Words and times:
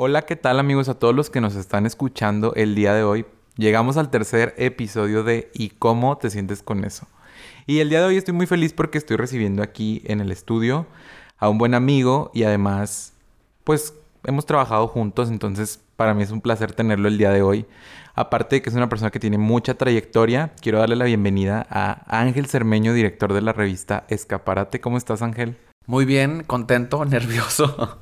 Hola, 0.00 0.22
¿qué 0.22 0.36
tal 0.36 0.60
amigos? 0.60 0.88
A 0.88 0.94
todos 0.94 1.12
los 1.12 1.28
que 1.28 1.40
nos 1.40 1.56
están 1.56 1.84
escuchando 1.84 2.54
el 2.54 2.76
día 2.76 2.94
de 2.94 3.02
hoy. 3.02 3.26
Llegamos 3.56 3.96
al 3.96 4.10
tercer 4.10 4.54
episodio 4.56 5.24
de 5.24 5.50
¿Y 5.54 5.70
cómo 5.70 6.16
te 6.18 6.30
sientes 6.30 6.62
con 6.62 6.84
eso? 6.84 7.08
Y 7.66 7.80
el 7.80 7.90
día 7.90 7.98
de 7.98 8.06
hoy 8.06 8.16
estoy 8.16 8.32
muy 8.32 8.46
feliz 8.46 8.72
porque 8.72 8.96
estoy 8.96 9.16
recibiendo 9.16 9.60
aquí 9.60 10.02
en 10.04 10.20
el 10.20 10.30
estudio 10.30 10.86
a 11.36 11.48
un 11.48 11.58
buen 11.58 11.74
amigo 11.74 12.30
y 12.32 12.44
además, 12.44 13.12
pues 13.64 13.92
hemos 14.22 14.46
trabajado 14.46 14.86
juntos, 14.86 15.30
entonces 15.30 15.80
para 15.96 16.14
mí 16.14 16.22
es 16.22 16.30
un 16.30 16.42
placer 16.42 16.70
tenerlo 16.70 17.08
el 17.08 17.18
día 17.18 17.32
de 17.32 17.42
hoy. 17.42 17.66
Aparte 18.14 18.54
de 18.54 18.62
que 18.62 18.70
es 18.70 18.76
una 18.76 18.88
persona 18.88 19.10
que 19.10 19.18
tiene 19.18 19.38
mucha 19.38 19.74
trayectoria, 19.74 20.52
quiero 20.62 20.78
darle 20.78 20.94
la 20.94 21.06
bienvenida 21.06 21.66
a 21.70 22.20
Ángel 22.20 22.46
Cermeño, 22.46 22.94
director 22.94 23.32
de 23.32 23.42
la 23.42 23.52
revista 23.52 24.04
Escaparate. 24.06 24.80
¿Cómo 24.80 24.96
estás, 24.96 25.22
Ángel? 25.22 25.56
Muy 25.88 26.04
bien, 26.04 26.44
contento, 26.46 27.02
nervioso, 27.06 27.98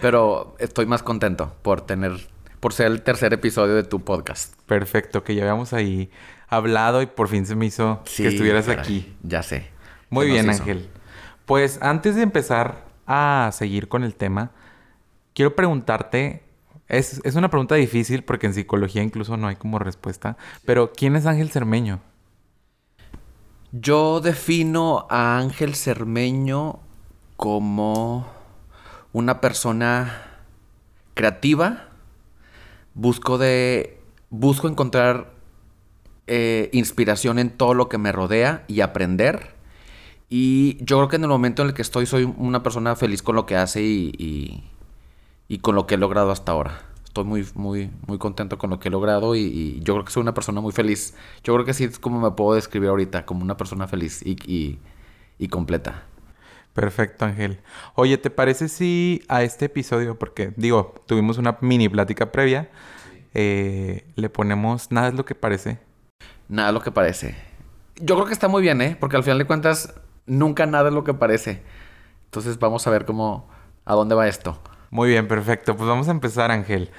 pero 0.00 0.54
estoy 0.60 0.86
más 0.86 1.02
contento 1.02 1.56
por 1.62 1.80
tener, 1.80 2.12
por 2.60 2.72
ser 2.72 2.86
el 2.86 3.02
tercer 3.02 3.34
episodio 3.34 3.74
de 3.74 3.82
tu 3.82 4.04
podcast. 4.04 4.54
Perfecto, 4.62 5.24
que 5.24 5.34
ya 5.34 5.42
habíamos 5.42 5.72
ahí 5.72 6.08
hablado 6.46 7.02
y 7.02 7.06
por 7.06 7.26
fin 7.26 7.44
se 7.44 7.56
me 7.56 7.66
hizo 7.66 8.00
que 8.16 8.28
estuvieras 8.28 8.68
aquí. 8.68 9.12
Ya 9.24 9.42
sé. 9.42 9.68
Muy 10.08 10.28
bien, 10.28 10.48
Ángel. 10.48 10.88
Pues 11.46 11.80
antes 11.82 12.14
de 12.14 12.22
empezar 12.22 12.84
a 13.08 13.50
seguir 13.52 13.88
con 13.88 14.04
el 14.04 14.14
tema, 14.14 14.52
quiero 15.34 15.56
preguntarte, 15.56 16.44
es, 16.86 17.20
es, 17.24 17.34
una 17.34 17.50
pregunta 17.50 17.74
difícil 17.74 18.22
porque 18.22 18.46
en 18.46 18.54
psicología 18.54 19.02
incluso 19.02 19.36
no 19.36 19.48
hay 19.48 19.56
como 19.56 19.80
respuesta, 19.80 20.36
pero 20.64 20.92
¿quién 20.92 21.16
es 21.16 21.26
Ángel 21.26 21.50
Cermeño? 21.50 21.98
Yo 23.72 24.20
defino 24.20 25.08
a 25.10 25.38
Ángel 25.38 25.74
Cermeño 25.74 26.85
como 27.36 28.26
una 29.12 29.40
persona 29.40 30.22
creativa. 31.14 31.88
Busco 32.94 33.38
de. 33.38 34.00
Busco 34.30 34.68
encontrar 34.68 35.32
eh, 36.26 36.70
inspiración 36.72 37.38
en 37.38 37.50
todo 37.50 37.74
lo 37.74 37.88
que 37.88 37.98
me 37.98 38.10
rodea 38.12 38.64
y 38.66 38.80
aprender. 38.80 39.54
Y 40.28 40.76
yo 40.84 40.96
creo 40.96 41.08
que 41.08 41.16
en 41.16 41.22
el 41.22 41.28
momento 41.28 41.62
en 41.62 41.68
el 41.68 41.74
que 41.74 41.82
estoy, 41.82 42.06
soy 42.06 42.24
una 42.24 42.62
persona 42.64 42.96
feliz 42.96 43.22
con 43.22 43.36
lo 43.36 43.46
que 43.46 43.56
hace 43.56 43.82
y, 43.82 44.64
y, 45.48 45.58
con 45.58 45.76
lo 45.76 45.86
que 45.86 45.94
he 45.94 45.98
logrado 45.98 46.32
hasta 46.32 46.50
ahora. 46.50 46.82
Estoy 47.04 47.24
muy, 47.24 47.46
muy, 47.54 47.90
muy 48.08 48.18
contento 48.18 48.58
con 48.58 48.70
lo 48.70 48.80
que 48.80 48.88
he 48.88 48.90
logrado 48.90 49.36
y, 49.36 49.80
yo 49.84 49.94
creo 49.94 50.04
que 50.04 50.10
soy 50.10 50.22
una 50.22 50.34
persona 50.34 50.60
muy 50.60 50.72
feliz. 50.72 51.14
Yo 51.44 51.54
creo 51.54 51.64
que 51.64 51.74
sí 51.74 51.84
es 51.84 52.00
como 52.00 52.20
me 52.20 52.32
puedo 52.32 52.56
describir 52.56 52.88
ahorita, 52.88 53.24
como 53.24 53.42
una 53.42 53.56
persona 53.56 53.86
feliz 53.86 54.20
y, 54.26 54.78
y 55.38 55.48
completa. 55.48 56.02
Perfecto, 56.76 57.24
Ángel. 57.24 57.58
Oye, 57.94 58.18
¿te 58.18 58.28
parece 58.28 58.68
si 58.68 59.22
a 59.28 59.42
este 59.42 59.64
episodio, 59.64 60.18
porque 60.18 60.52
digo, 60.56 60.94
tuvimos 61.06 61.38
una 61.38 61.56
mini 61.62 61.88
plática 61.88 62.30
previa, 62.30 62.68
eh, 63.32 64.04
le 64.14 64.28
ponemos 64.28 64.92
nada 64.92 65.08
es 65.08 65.14
lo 65.14 65.24
que 65.24 65.34
parece? 65.34 65.78
Nada 66.50 66.68
es 66.68 66.74
lo 66.74 66.82
que 66.82 66.92
parece. 66.92 67.34
Yo 67.96 68.14
creo 68.16 68.26
que 68.26 68.34
está 68.34 68.48
muy 68.48 68.60
bien, 68.60 68.82
¿eh? 68.82 68.94
Porque 69.00 69.16
al 69.16 69.22
final 69.22 69.38
de 69.38 69.46
cuentas, 69.46 69.94
nunca 70.26 70.66
nada 70.66 70.90
es 70.90 70.94
lo 70.94 71.02
que 71.02 71.14
parece. 71.14 71.62
Entonces 72.26 72.58
vamos 72.58 72.86
a 72.86 72.90
ver 72.90 73.06
cómo, 73.06 73.48
a 73.86 73.94
dónde 73.94 74.14
va 74.14 74.28
esto. 74.28 74.60
Muy 74.90 75.08
bien, 75.08 75.28
perfecto. 75.28 75.78
Pues 75.78 75.88
vamos 75.88 76.08
a 76.08 76.10
empezar, 76.10 76.50
Ángel. 76.50 76.90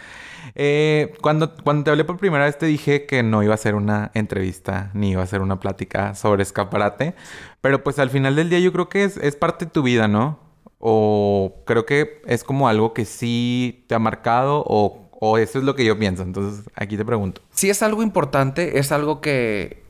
Eh, 0.56 1.14
cuando, 1.22 1.56
cuando 1.56 1.84
te 1.84 1.92
hablé 1.92 2.04
por 2.04 2.18
primera 2.18 2.46
vez 2.46 2.58
te 2.58 2.66
dije 2.66 3.06
que 3.06 3.24
no 3.24 3.44
iba 3.44 3.54
a 3.54 3.58
ser 3.58 3.76
una 3.76 4.12
entrevista 4.14 4.92
ni 4.94 5.12
iba 5.12 5.24
a 5.24 5.28
ser 5.28 5.42
una 5.42 5.60
plática 5.60 6.16
sobre 6.16 6.44
escaparate, 6.44 7.16
pero 7.62 7.84
pues 7.84 8.00
al 8.00 8.10
final 8.10 8.36
del 8.36 8.50
día 8.50 8.60
yo 8.60 8.72
creo 8.72 8.90
que 8.90 9.04
es, 9.04 9.18
es 9.18 9.36
parte 9.36 9.66
de 9.66 9.72
tu 9.72 9.84
vida, 9.84 10.08
¿no? 10.08 10.40
O 10.80 11.64
creo 11.66 11.86
que 11.86 12.22
es 12.26 12.44
como 12.44 12.68
algo 12.68 12.94
que 12.94 13.06
sí 13.06 13.84
te 13.88 13.96
ha 13.96 14.00
marcado 14.00 14.64
o, 14.68 15.10
o 15.20 15.38
eso 15.38 15.58
es 15.60 15.66
lo 15.66 15.76
que 15.76 15.86
yo 15.86 15.98
pienso. 15.98 16.24
Entonces 16.24 16.70
aquí 16.76 16.98
te 16.98 17.06
pregunto. 17.06 17.42
Sí 17.52 17.70
es 17.70 17.82
algo 17.82 18.04
importante, 18.04 18.78
es 18.80 18.92
algo 18.92 19.22
que, 19.22 19.84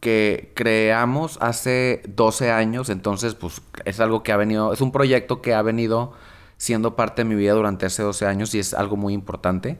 que 0.00 0.52
creamos 0.54 1.38
hace 1.40 2.02
12 2.08 2.50
años, 2.50 2.88
entonces 2.90 3.34
pues 3.34 3.62
es 3.84 4.00
algo 4.00 4.22
que 4.22 4.32
ha 4.32 4.36
venido, 4.36 4.72
es 4.72 4.80
un 4.80 4.92
proyecto 4.92 5.42
que 5.42 5.54
ha 5.54 5.62
venido 5.62 6.12
siendo 6.60 6.94
parte 6.94 7.22
de 7.22 7.28
mi 7.28 7.34
vida 7.36 7.54
durante 7.54 7.86
hace 7.86 8.02
12 8.02 8.26
años 8.26 8.54
y 8.54 8.58
es 8.58 8.74
algo 8.74 8.96
muy 8.96 9.14
importante. 9.14 9.78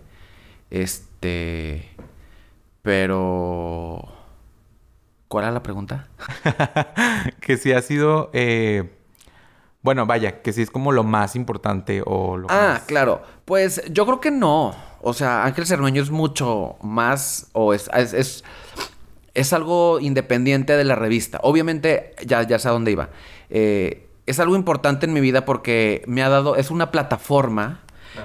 Este. 0.71 1.91
Pero. 2.81 4.09
¿Cuál 5.29 5.45
era 5.45 5.53
la 5.53 5.63
pregunta? 5.63 6.09
que 7.43 7.59
si 7.59 7.73
ha 7.73 7.83
sido. 7.83 8.31
Eh, 8.33 8.97
bueno, 9.83 10.07
vaya, 10.07 10.41
que 10.41 10.55
si 10.55 10.63
es 10.63 10.71
como 10.71 10.91
lo 10.91 11.05
más 11.05 11.37
importante 11.37 12.03
o 12.05 12.39
lo 12.39 12.47
Ah, 12.51 12.81
claro. 12.87 13.23
Pues 13.45 13.83
yo 13.91 14.07
creo 14.07 14.21
que 14.21 14.31
no. 14.31 14.75
O 15.03 15.13
sea, 15.13 15.45
Ángel 15.45 15.67
Cermeño 15.67 16.03
es 16.03 16.11
mucho 16.11 16.77
más. 16.81 17.51
O 17.53 17.75
es, 17.75 17.91
es, 17.93 18.43
es, 19.35 19.53
algo 19.53 20.01
independiente 20.01 20.79
de 20.79 20.85
la 20.85 20.95
revista. 20.95 21.41
Obviamente, 21.43 22.15
ya, 22.25 22.43
ya 22.43 22.59
sé 22.59 22.69
a 22.69 22.73
dónde 22.73 22.93
iba. 22.93 23.11
Eh, 23.51 24.10
es 24.31 24.41
algo 24.41 24.57
importante 24.57 25.07
en 25.07 25.13
mi 25.13 25.21
vida 25.21 25.45
porque 25.45 26.03
me 26.07 26.23
ha 26.23 26.29
dado, 26.29 26.57
es 26.57 26.71
una 26.71 26.91
plataforma 26.91 27.81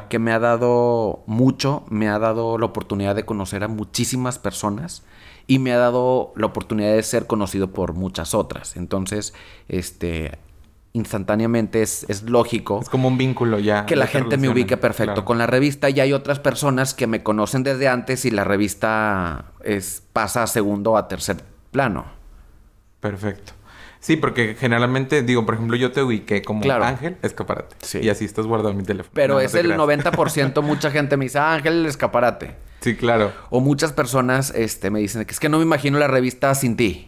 que 0.10 0.20
me 0.20 0.32
ha 0.32 0.40
dado 0.40 1.24
mucho, 1.28 1.86
me 1.90 2.10
ha 2.10 2.20
dado 2.20 2.58
la 2.58 2.66
oportunidad 2.66 3.16
de 3.16 3.26
conocer 3.26 3.64
a 3.64 3.68
muchísimas 3.68 4.40
personas 4.40 5.04
y 5.48 5.60
me 5.60 5.74
ha 5.74 5.78
dado 5.78 6.34
la 6.36 6.48
oportunidad 6.48 6.94
de 6.94 7.04
ser 7.04 7.28
conocido 7.28 7.72
por 7.72 7.94
muchas 7.94 8.34
otras. 8.34 8.78
Entonces, 8.78 9.34
este, 9.68 10.40
instantáneamente 10.94 11.82
es, 11.82 12.06
es 12.10 12.24
lógico. 12.24 12.80
Es 12.82 12.90
como 12.90 13.08
un 13.08 13.18
vínculo 13.18 13.60
ya. 13.60 13.86
Que 13.86 13.96
la 13.96 14.08
gente 14.08 14.38
me 14.38 14.50
ubique 14.50 14.78
perfecto 14.78 15.26
con 15.26 15.38
la 15.38 15.46
revista 15.46 15.90
y 15.90 16.00
hay 16.00 16.14
otras 16.14 16.40
personas 16.40 16.94
que 16.94 17.06
me 17.06 17.22
conocen 17.22 17.64
desde 17.64 17.88
antes 17.88 18.26
y 18.26 18.32
la 18.32 18.44
revista 18.44 19.52
es, 19.64 20.04
pasa 20.14 20.44
a 20.44 20.48
segundo 20.48 20.94
o 20.94 20.98
a 20.98 21.08
tercer 21.08 21.38
plano. 21.72 22.06
Perfecto. 23.00 23.54
Sí, 24.06 24.18
porque 24.18 24.54
generalmente, 24.54 25.24
digo, 25.24 25.48
por 25.48 25.56
ejemplo, 25.56 25.76
yo 25.76 25.92
te 25.92 26.04
ubiqué 26.04 26.44
como 26.44 26.64
Ángel 26.72 27.18
Escaparate. 27.24 27.76
Sí. 27.82 28.02
Y 28.04 28.10
así 28.10 28.24
estás 28.24 28.46
guardado 28.46 28.70
en 28.70 28.78
mi 28.78 28.84
teléfono. 28.84 29.10
Pero 29.16 29.40
es 29.40 29.56
el 29.56 29.74
90%, 29.74 30.62
mucha 30.64 30.92
gente 30.92 31.18
me 31.18 31.26
dice, 31.26 31.40
ah, 31.40 31.56
Ángel 31.56 31.84
Escaparate. 31.88 32.54
Sí, 32.82 32.96
claro. 32.96 33.34
O 33.50 33.62
muchas 33.62 33.94
personas 33.94 34.54
este, 34.54 34.92
me 34.92 35.00
dicen 35.00 35.26
que 35.26 35.32
es 35.32 35.40
que 35.40 35.50
no 35.50 35.58
me 35.58 35.64
imagino 35.64 35.98
la 35.98 36.06
revista 36.06 36.54
sin 36.54 36.76
ti. 36.76 37.08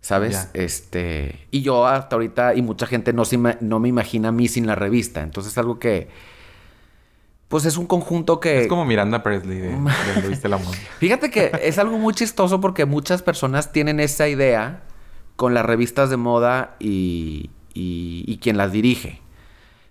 ¿Sabes? 0.00 0.48
Este. 0.54 1.46
Y 1.52 1.62
yo 1.62 1.86
hasta 1.86 2.16
ahorita, 2.16 2.56
y 2.56 2.62
mucha 2.62 2.88
gente 2.88 3.12
no, 3.12 3.24
se 3.24 3.38
no 3.60 3.78
me 3.78 3.88
imagina 3.88 4.30
a 4.30 4.32
mí 4.32 4.48
sin 4.48 4.66
la 4.66 4.74
revista. 4.74 5.20
Entonces 5.20 5.52
es 5.52 5.58
algo 5.58 5.78
que. 5.78 6.08
Pues 7.46 7.64
es 7.64 7.76
un 7.76 7.86
conjunto 7.86 8.40
que. 8.40 8.62
Es 8.62 8.66
como 8.66 8.84
Miranda 8.84 9.22
Presley 9.22 9.58
de, 9.58 9.68
de 10.16 10.22
Luis 10.26 10.42
de 10.42 10.48
la. 10.48 10.58
Fíjate 10.98 11.30
que 11.30 11.52
es 11.62 11.78
algo 11.78 11.96
muy 11.96 12.12
chistoso 12.12 12.60
porque 12.60 12.86
muchas 12.86 13.22
personas 13.22 13.70
tienen 13.70 14.00
esa 14.00 14.26
idea 14.26 14.82
con 15.42 15.54
las 15.54 15.66
revistas 15.66 16.08
de 16.08 16.16
moda 16.16 16.76
y, 16.78 17.50
y, 17.74 18.38
quien 18.40 18.56
las 18.56 18.70
dirige. 18.70 19.20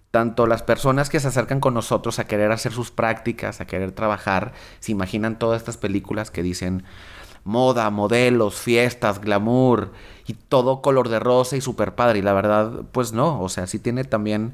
Tanto 0.09 0.47
las 0.47 0.63
personas 0.63 1.09
que 1.09 1.19
se 1.19 1.28
acercan 1.28 1.59
con 1.59 1.73
nosotros 1.73 2.19
a 2.19 2.23
querer 2.25 2.53
hacer 2.53 2.72
sus 2.72 2.89
prácticas, 2.89 3.59
a 3.59 3.67
querer 3.67 3.91
trabajar, 3.91 4.53
se 4.79 4.94
imaginan 4.94 5.38
todas 5.38 5.59
estas 5.59 5.75
películas 5.75 6.31
que 6.31 6.41
dicen 6.41 6.85
moda, 7.44 7.89
modelos, 7.89 8.62
fiestas, 8.62 9.19
glamour 9.19 9.91
y 10.25 10.35
todo 10.35 10.81
color 10.81 11.09
de 11.09 11.19
rosa 11.19 11.57
y 11.57 11.62
super 11.62 11.95
padre. 11.95 12.19
Y 12.19 12.22
la 12.22 12.31
verdad, 12.31 12.83
pues 12.94 13.12
no, 13.12 13.41
o 13.41 13.50
sea, 13.50 13.68
sí 13.68 13.78
tiene 13.78 14.06
también 14.06 14.53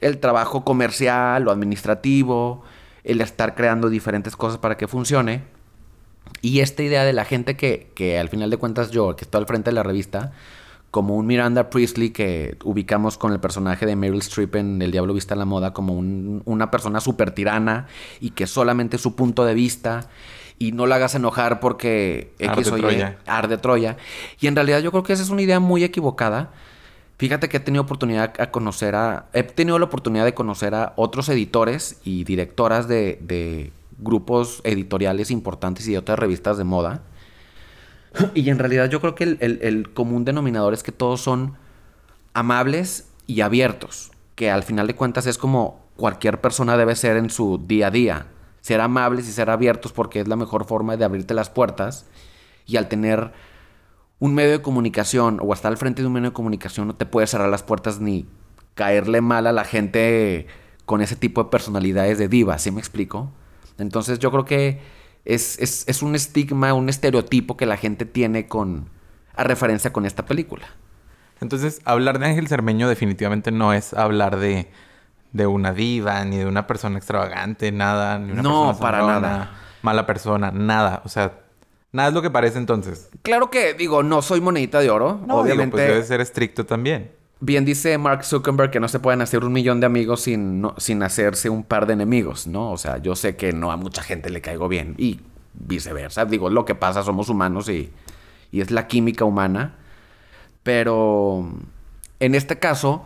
el 0.00 0.18
trabajo 0.18 0.64
comercial 0.64 1.46
o 1.46 1.50
administrativo, 1.50 2.62
el 3.04 3.20
estar 3.20 3.54
creando 3.54 3.90
diferentes 3.90 4.34
cosas 4.34 4.56
para 4.56 4.78
que 4.78 4.88
funcione. 4.88 5.59
Y 6.42 6.60
esta 6.60 6.82
idea 6.82 7.04
de 7.04 7.12
la 7.12 7.24
gente 7.24 7.56
que, 7.56 7.90
que 7.94 8.18
al 8.18 8.28
final 8.28 8.50
de 8.50 8.56
cuentas 8.56 8.90
yo, 8.90 9.14
que 9.16 9.24
estoy 9.24 9.40
al 9.40 9.46
frente 9.46 9.70
de 9.70 9.74
la 9.74 9.82
revista, 9.82 10.32
como 10.90 11.14
un 11.16 11.26
Miranda 11.26 11.70
Priestley 11.70 12.10
que 12.10 12.56
ubicamos 12.64 13.16
con 13.16 13.32
el 13.32 13.40
personaje 13.40 13.86
de 13.86 13.96
Meryl 13.96 14.18
Streep 14.18 14.56
en 14.56 14.82
El 14.82 14.90
Diablo 14.90 15.14
Vista 15.14 15.34
en 15.34 15.38
la 15.38 15.44
Moda 15.44 15.72
como 15.72 15.94
una 15.94 16.70
persona 16.70 17.00
súper 17.00 17.30
tirana 17.30 17.86
y 18.20 18.30
que 18.30 18.46
solamente 18.46 18.98
su 18.98 19.14
punto 19.14 19.44
de 19.44 19.54
vista 19.54 20.08
y 20.58 20.72
no 20.72 20.86
la 20.86 20.96
hagas 20.96 21.14
enojar 21.14 21.60
porque 21.60 22.32
X 22.38 22.72
o 22.72 22.76
Y 22.76 22.80
Troya. 22.80 23.18
arde 23.26 23.56
Troya. 23.56 23.96
Y 24.40 24.48
en 24.48 24.56
realidad 24.56 24.80
yo 24.80 24.90
creo 24.90 25.04
que 25.04 25.12
esa 25.12 25.22
es 25.22 25.30
una 25.30 25.42
idea 25.42 25.60
muy 25.60 25.84
equivocada. 25.84 26.50
Fíjate 27.18 27.48
que 27.48 27.58
he 27.58 27.60
tenido 27.60 27.82
oportunidad 27.82 28.32
a 28.40 28.50
conocer 28.50 28.94
a... 28.94 29.26
He 29.32 29.42
tenido 29.42 29.78
la 29.78 29.84
oportunidad 29.84 30.24
de 30.24 30.34
conocer 30.34 30.74
a 30.74 30.92
otros 30.96 31.28
editores 31.28 32.00
y 32.04 32.24
directoras 32.24 32.88
de 32.88 33.72
grupos 34.02 34.60
editoriales 34.64 35.30
importantes 35.30 35.86
y 35.88 35.92
de 35.92 35.98
otras 35.98 36.18
revistas 36.18 36.58
de 36.58 36.64
moda. 36.64 37.02
Y 38.34 38.50
en 38.50 38.58
realidad 38.58 38.88
yo 38.88 39.00
creo 39.00 39.14
que 39.14 39.24
el, 39.24 39.92
común 39.92 40.24
denominador 40.24 40.74
es 40.74 40.82
que 40.82 40.92
todos 40.92 41.20
son 41.20 41.56
amables 42.34 43.08
y 43.26 43.40
abiertos, 43.40 44.10
que 44.34 44.50
al 44.50 44.62
final 44.62 44.86
de 44.86 44.94
cuentas 44.94 45.26
es 45.26 45.38
como 45.38 45.84
cualquier 45.96 46.40
persona 46.40 46.76
debe 46.76 46.96
ser 46.96 47.16
en 47.16 47.30
su 47.30 47.58
día 47.58 47.88
a 47.88 47.90
día. 47.90 48.26
Ser 48.60 48.80
amables 48.80 49.28
y 49.28 49.32
ser 49.32 49.48
abiertos 49.50 49.92
porque 49.92 50.20
es 50.20 50.28
la 50.28 50.36
mejor 50.36 50.64
forma 50.64 50.96
de 50.96 51.04
abrirte 51.04 51.34
las 51.34 51.50
puertas. 51.50 52.06
Y 52.66 52.76
al 52.76 52.88
tener 52.88 53.32
un 54.18 54.34
medio 54.34 54.50
de 54.50 54.62
comunicación 54.62 55.38
o 55.42 55.52
estar 55.54 55.72
al 55.72 55.78
frente 55.78 56.02
de 56.02 56.06
un 56.06 56.12
medio 56.12 56.30
de 56.30 56.34
comunicación 56.34 56.88
no 56.88 56.94
te 56.94 57.06
puedes 57.06 57.30
cerrar 57.30 57.48
las 57.48 57.62
puertas 57.62 58.00
ni 58.00 58.26
caerle 58.74 59.20
mal 59.20 59.46
a 59.46 59.52
la 59.52 59.64
gente 59.64 60.46
con 60.84 61.00
ese 61.00 61.16
tipo 61.16 61.44
de 61.44 61.50
personalidades 61.50 62.18
de 62.18 62.28
diva, 62.28 62.58
¿sí 62.58 62.70
me 62.70 62.80
explico? 62.80 63.32
Entonces 63.80 64.18
yo 64.18 64.30
creo 64.30 64.44
que 64.44 64.80
es, 65.24 65.58
es, 65.58 65.84
es 65.88 66.02
un 66.02 66.14
estigma, 66.14 66.72
un 66.74 66.88
estereotipo 66.88 67.56
que 67.56 67.66
la 67.66 67.76
gente 67.76 68.04
tiene 68.04 68.46
con 68.46 68.88
a 69.34 69.44
referencia 69.44 69.92
con 69.92 70.06
esta 70.06 70.24
película. 70.26 70.66
Entonces, 71.40 71.80
hablar 71.84 72.18
de 72.18 72.26
Ángel 72.26 72.48
Cermeño 72.48 72.88
definitivamente 72.88 73.50
no 73.50 73.72
es 73.72 73.94
hablar 73.94 74.38
de, 74.38 74.70
de 75.32 75.46
una 75.46 75.72
diva, 75.72 76.22
ni 76.24 76.36
de 76.36 76.46
una 76.46 76.66
persona 76.66 76.98
extravagante, 76.98 77.72
nada, 77.72 78.18
ni 78.18 78.32
una 78.32 78.42
No, 78.42 78.66
persona 78.66 78.78
para 78.80 78.98
sangrona, 78.98 79.20
nada. 79.20 79.50
mala 79.82 80.04
persona, 80.06 80.50
nada. 80.50 81.00
O 81.04 81.08
sea, 81.08 81.38
nada 81.92 82.08
es 82.08 82.14
lo 82.14 82.20
que 82.20 82.30
parece 82.30 82.58
entonces. 82.58 83.08
Claro 83.22 83.50
que, 83.50 83.72
digo, 83.72 84.02
no 84.02 84.20
soy 84.20 84.42
monedita 84.42 84.80
de 84.80 84.90
oro. 84.90 85.20
No, 85.26 85.36
Obviamente, 85.38 85.76
Obviamente. 85.76 85.82
debe 85.94 86.04
ser 86.04 86.20
estricto 86.20 86.66
también. 86.66 87.10
Bien 87.40 87.64
dice 87.64 87.96
Mark 87.98 88.24
Zuckerberg 88.24 88.70
que 88.70 88.80
no 88.80 88.88
se 88.88 88.98
pueden 89.00 89.20
hacer 89.22 89.44
un 89.44 89.52
millón 89.52 89.80
de 89.80 89.86
amigos 89.86 90.22
sin, 90.22 90.60
no- 90.60 90.74
sin 90.78 91.02
hacerse 91.02 91.48
un 91.50 91.64
par 91.64 91.86
de 91.86 91.94
enemigos, 91.94 92.46
¿no? 92.46 92.70
O 92.72 92.76
sea, 92.78 92.98
yo 92.98 93.16
sé 93.16 93.36
que 93.36 93.52
no 93.52 93.72
a 93.72 93.76
mucha 93.76 94.02
gente 94.02 94.30
le 94.30 94.40
caigo 94.40 94.68
bien 94.68 94.94
y 94.98 95.20
viceversa. 95.54 96.24
Digo, 96.26 96.50
lo 96.50 96.64
que 96.64 96.74
pasa, 96.74 97.02
somos 97.02 97.28
humanos 97.28 97.68
y, 97.68 97.90
y 98.52 98.60
es 98.60 98.70
la 98.70 98.86
química 98.86 99.24
humana. 99.24 99.76
Pero 100.62 101.48
en 102.20 102.34
este 102.34 102.58
caso, 102.58 103.04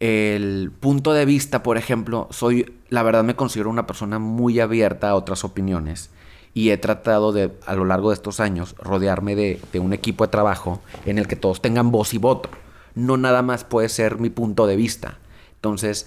el 0.00 0.70
punto 0.78 1.12
de 1.12 1.24
vista, 1.24 1.62
por 1.62 1.76
ejemplo, 1.76 2.28
soy, 2.30 2.72
la 2.88 3.02
verdad 3.02 3.24
me 3.24 3.34
considero 3.36 3.70
una 3.70 3.86
persona 3.86 4.18
muy 4.18 4.60
abierta 4.60 5.10
a 5.10 5.14
otras 5.16 5.44
opiniones 5.44 6.10
y 6.54 6.70
he 6.70 6.76
tratado 6.78 7.32
de, 7.32 7.52
a 7.66 7.74
lo 7.74 7.84
largo 7.84 8.10
de 8.10 8.14
estos 8.14 8.40
años, 8.40 8.74
rodearme 8.78 9.34
de, 9.34 9.60
de 9.72 9.80
un 9.80 9.92
equipo 9.92 10.24
de 10.24 10.30
trabajo 10.30 10.80
en 11.04 11.18
el 11.18 11.26
que 11.26 11.36
todos 11.36 11.60
tengan 11.60 11.90
voz 11.90 12.14
y 12.14 12.18
voto. 12.18 12.48
No 12.94 13.16
nada 13.16 13.42
más 13.42 13.64
puede 13.64 13.88
ser 13.88 14.18
mi 14.18 14.30
punto 14.30 14.66
de 14.66 14.76
vista. 14.76 15.18
Entonces, 15.56 16.06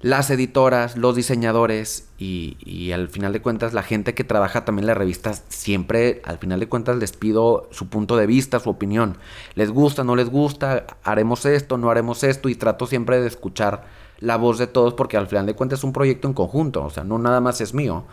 las 0.00 0.28
editoras, 0.30 0.96
los 0.96 1.16
diseñadores 1.16 2.08
y, 2.18 2.92
al 2.92 3.08
final 3.08 3.32
de 3.32 3.40
cuentas 3.40 3.72
la 3.72 3.82
gente 3.82 4.14
que 4.14 4.24
trabaja 4.24 4.64
también 4.64 4.84
en 4.84 4.88
la 4.88 4.94
revista, 4.94 5.32
siempre 5.48 6.20
al 6.24 6.38
final 6.38 6.60
de 6.60 6.68
cuentas 6.68 6.96
les 6.96 7.12
pido 7.12 7.68
su 7.70 7.88
punto 7.88 8.16
de 8.16 8.26
vista, 8.26 8.60
su 8.60 8.70
opinión. 8.70 9.16
¿Les 9.54 9.70
gusta, 9.70 10.04
no 10.04 10.14
les 10.14 10.28
gusta? 10.28 10.86
¿Haremos 11.02 11.46
esto, 11.46 11.78
no 11.78 11.90
haremos 11.90 12.24
esto? 12.24 12.48
Y 12.48 12.56
trato 12.56 12.86
siempre 12.86 13.20
de 13.20 13.26
escuchar 13.26 13.84
la 14.18 14.36
voz 14.36 14.58
de 14.58 14.66
todos 14.66 14.94
porque 14.94 15.16
al 15.16 15.28
final 15.28 15.46
de 15.46 15.54
cuentas 15.54 15.80
es 15.80 15.84
un 15.84 15.92
proyecto 15.92 16.28
en 16.28 16.34
conjunto, 16.34 16.84
o 16.84 16.90
sea, 16.90 17.04
no 17.04 17.18
nada 17.18 17.40
más 17.40 17.60
es 17.60 17.72
mío. 17.72 18.04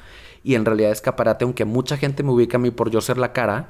Y 0.44 0.56
en 0.56 0.66
realidad 0.66 0.92
Escaparate, 0.92 1.44
aunque 1.46 1.66
mucha 1.66 1.98
gente 1.98 2.24
me 2.24 2.32
ubica 2.32 2.58
a 2.58 2.60
mí 2.60 2.72
por 2.72 2.92
yo 2.92 3.02
ser 3.02 3.18
la 3.18 3.34
cara, 3.34 3.70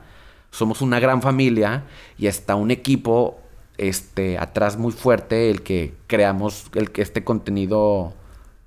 somos 0.51 0.81
una 0.81 0.99
gran 0.99 1.21
familia 1.21 1.85
y 2.17 2.27
está 2.27 2.55
un 2.55 2.71
equipo 2.71 3.42
este 3.89 4.37
atrás 4.37 4.77
muy 4.77 4.91
fuerte 4.91 5.49
el 5.51 5.61
que 5.63 5.93
creamos 6.07 6.69
el 6.75 6.91
este 6.95 7.23
contenido 7.23 8.13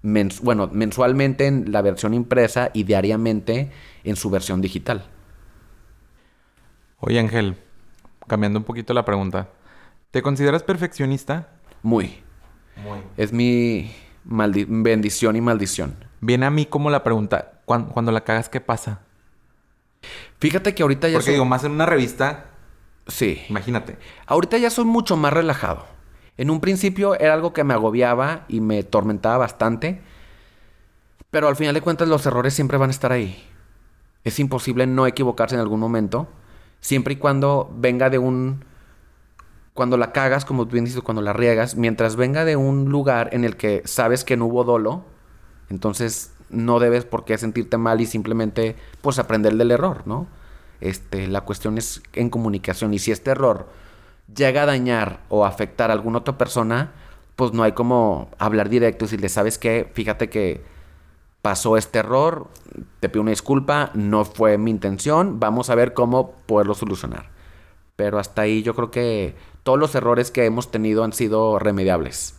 mens- 0.02 0.40
bueno 0.40 0.68
mensualmente 0.72 1.46
en 1.46 1.72
la 1.72 1.82
versión 1.82 2.14
impresa 2.14 2.70
y 2.74 2.84
diariamente 2.84 3.70
en 4.04 4.16
su 4.16 4.30
versión 4.30 4.60
digital 4.60 5.04
Oye, 6.98 7.20
Ángel, 7.20 7.56
cambiando 8.26 8.58
un 8.58 8.64
poquito 8.64 8.94
la 8.94 9.04
pregunta. 9.04 9.48
¿Te 10.10 10.22
consideras 10.22 10.62
perfeccionista? 10.62 11.48
muy 11.82 12.22
Muy. 12.82 13.00
es 13.16 13.32
mi 13.32 13.92
bendición 14.24 15.36
y 15.36 15.40
maldición 15.40 15.94
Viene 16.20 16.46
a 16.46 16.50
mí 16.50 16.66
como 16.66 16.90
la 16.90 17.04
pregunta, 17.04 17.60
¿cuán- 17.64 17.86
cuando 17.86 18.10
la 18.12 18.22
cagas, 18.24 18.48
¿qué 18.48 18.60
pasa? 18.60 19.00
fíjate 20.38 20.74
que 20.74 20.82
ahorita 20.82 21.08
ya 21.08 21.14
Porque 21.14 21.24
soy, 21.26 21.34
digo, 21.34 21.44
más 21.44 21.64
en 21.64 21.72
una 21.72 21.86
revista, 21.86 22.46
sí 23.06 23.42
imagínate. 23.48 23.98
Ahorita 24.26 24.58
ya 24.58 24.70
soy 24.70 24.84
mucho 24.84 25.16
más 25.16 25.32
relajado. 25.32 25.84
En 26.36 26.50
un 26.50 26.60
principio 26.60 27.18
era 27.18 27.34
algo 27.34 27.52
que 27.52 27.64
me 27.64 27.74
agobiaba 27.74 28.44
y 28.48 28.60
me 28.60 28.82
tormentaba 28.82 29.38
bastante. 29.38 30.00
Pero 31.30 31.48
al 31.48 31.56
final 31.56 31.74
de 31.74 31.80
cuentas 31.80 32.08
los 32.08 32.26
errores 32.26 32.54
siempre 32.54 32.78
van 32.78 32.90
a 32.90 32.92
estar 32.92 33.12
ahí. 33.12 33.42
Es 34.24 34.38
imposible 34.38 34.86
no 34.86 35.06
equivocarse 35.06 35.54
en 35.54 35.60
algún 35.60 35.80
momento. 35.80 36.28
Siempre 36.80 37.14
y 37.14 37.16
cuando 37.16 37.70
venga 37.74 38.10
de 38.10 38.18
un... 38.18 38.64
Cuando 39.72 39.98
la 39.98 40.12
cagas, 40.12 40.44
como 40.44 40.64
bien 40.64 40.86
dices, 40.86 41.02
cuando 41.02 41.20
la 41.20 41.34
riegas, 41.34 41.76
mientras 41.76 42.16
venga 42.16 42.44
de 42.46 42.56
un 42.56 42.86
lugar 42.90 43.28
en 43.32 43.44
el 43.44 43.56
que 43.56 43.82
sabes 43.84 44.24
que 44.24 44.36
no 44.36 44.46
hubo 44.46 44.64
dolo, 44.64 45.04
entonces 45.68 46.32
no 46.48 46.78
debes 46.80 47.04
por 47.04 47.24
qué 47.24 47.36
sentirte 47.36 47.76
mal 47.76 48.00
y 48.00 48.06
simplemente 48.06 48.76
pues 49.02 49.18
aprender 49.18 49.54
del 49.54 49.70
error, 49.70 50.02
¿no? 50.06 50.28
Este, 50.80 51.26
la 51.26 51.42
cuestión 51.42 51.78
es 51.78 52.02
en 52.12 52.30
comunicación 52.30 52.94
y 52.94 52.98
si 52.98 53.12
este 53.12 53.30
error 53.30 53.68
llega 54.34 54.62
a 54.62 54.66
dañar 54.66 55.20
o 55.28 55.44
afectar 55.44 55.90
a 55.90 55.94
alguna 55.94 56.18
otra 56.18 56.36
persona, 56.36 56.92
pues 57.36 57.52
no 57.52 57.62
hay 57.62 57.72
como 57.72 58.30
hablar 58.38 58.68
directo 58.68 59.04
y 59.04 59.06
decirle, 59.06 59.28
¿sabes 59.28 59.58
qué? 59.58 59.90
Fíjate 59.94 60.28
que 60.28 60.64
pasó 61.42 61.76
este 61.76 62.00
error, 62.00 62.48
te 63.00 63.08
pido 63.08 63.22
una 63.22 63.30
disculpa, 63.30 63.90
no 63.94 64.24
fue 64.24 64.58
mi 64.58 64.70
intención, 64.70 65.38
vamos 65.38 65.70
a 65.70 65.74
ver 65.74 65.94
cómo 65.94 66.32
poderlo 66.46 66.74
solucionar. 66.74 67.28
Pero 67.94 68.18
hasta 68.18 68.42
ahí 68.42 68.62
yo 68.62 68.74
creo 68.74 68.90
que 68.90 69.36
todos 69.62 69.78
los 69.78 69.94
errores 69.94 70.30
que 70.30 70.44
hemos 70.44 70.70
tenido 70.70 71.04
han 71.04 71.12
sido 71.12 71.58
remediables. 71.58 72.34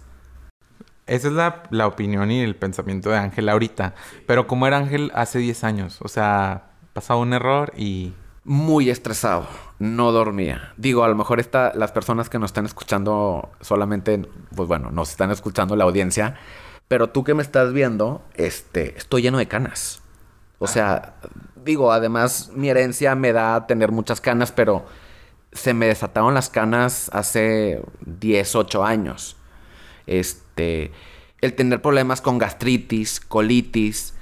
Esa 1.06 1.28
es 1.30 1.33
la, 1.33 1.63
la 1.69 1.88
opinión 1.88 2.31
y 2.31 2.42
el 2.42 2.56
pensamiento 2.56 3.10
de 3.10 3.18
Ángel 3.18 3.48
ahorita. 3.48 3.95
Pero 4.25 4.45
¿cómo 4.45 4.68
era 4.68 4.78
Ángel 4.78 5.12
hace 5.16 5.40
10 5.40 5.63
años? 5.63 6.00
O 6.01 6.10
sea, 6.10 6.72
pasaba 6.94 7.19
un 7.19 7.33
error 7.33 7.72
y... 7.78 8.13
Muy 8.48 8.90
estresado, 8.90 9.46
no 9.78 10.14
dormía. 10.14 10.74
Digo, 10.78 11.04
a 11.04 11.10
lo 11.10 11.16
mejor 11.16 11.42
esta, 11.42 11.74
las 11.76 11.92
personas 11.92 12.30
que 12.30 12.40
nos 12.40 12.52
están 12.52 12.66
escuchando 12.66 13.50
solamente, 13.60 14.26
pues 14.56 14.70
bueno, 14.70 14.90
nos 14.90 15.10
están 15.10 15.32
escuchando 15.32 15.76
la 15.76 15.84
audiencia, 15.84 16.38
pero 16.88 17.10
tú 17.10 17.26
que 17.26 17.34
me 17.34 17.42
estás 17.42 17.74
viendo, 17.74 18.24
este, 18.36 18.98
estoy 18.98 19.24
lleno 19.24 19.38
de 19.38 19.50
canas. 19.50 20.02
O 20.60 20.68
sea, 20.68 21.16
digo, 21.66 21.92
además 21.92 22.50
mi 22.56 22.70
herencia 22.70 23.16
me 23.16 23.34
da 23.34 23.68
tener 23.68 23.92
muchas 23.92 24.22
canas, 24.22 24.54
pero 24.54 24.86
se 25.52 25.74
me 25.74 25.88
desataron 25.88 26.34
las 26.34 26.50
canas 26.50 27.12
hace 27.12 27.84
10, 28.06 28.56
8 28.56 28.86
años. 28.86 29.36
Este, 30.06 30.94
el 31.42 31.54
tener 31.54 31.82
problemas 31.82 32.22
con 32.22 32.38
gastritis, 32.38 33.20
colitis, 33.20 34.14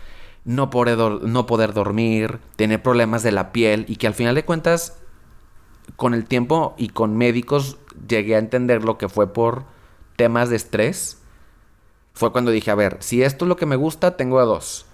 no 0.45 0.69
poder, 0.69 0.97
no 0.97 1.45
poder 1.45 1.73
dormir, 1.73 2.39
tener 2.55 2.81
problemas 2.81 3.23
de 3.23 3.31
la 3.31 3.51
piel 3.51 3.85
y 3.87 3.97
que 3.97 4.07
al 4.07 4.13
final 4.13 4.35
de 4.35 4.45
cuentas, 4.45 4.97
con 5.95 6.13
el 6.13 6.25
tiempo 6.25 6.75
y 6.77 6.89
con 6.89 7.17
médicos 7.17 7.77
llegué 8.07 8.35
a 8.35 8.39
entender 8.39 8.83
lo 8.83 8.97
que 8.97 9.09
fue 9.09 9.33
por 9.33 9.65
temas 10.15 10.49
de 10.49 10.55
estrés. 10.55 11.21
Fue 12.13 12.31
cuando 12.31 12.51
dije, 12.51 12.71
a 12.71 12.75
ver, 12.75 12.97
si 13.01 13.23
esto 13.23 13.45
es 13.45 13.49
lo 13.49 13.57
que 13.57 13.65
me 13.65 13.75
gusta, 13.75 14.15
tengo 14.15 14.39
a 14.39 14.45
dos. 14.45 14.85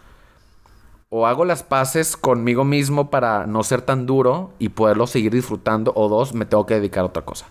O 1.09 1.27
hago 1.27 1.43
las 1.43 1.63
paces 1.63 2.15
conmigo 2.15 2.63
mismo 2.63 3.09
para 3.09 3.45
no 3.45 3.63
ser 3.63 3.81
tan 3.81 4.05
duro 4.05 4.53
y 4.59 4.69
poderlo 4.69 5.07
seguir 5.07 5.33
disfrutando, 5.33 5.91
o 5.95 6.07
dos, 6.07 6.33
me 6.33 6.45
tengo 6.45 6.65
que 6.65 6.75
dedicar 6.75 7.03
a 7.03 7.07
otra 7.07 7.25
cosa. 7.25 7.47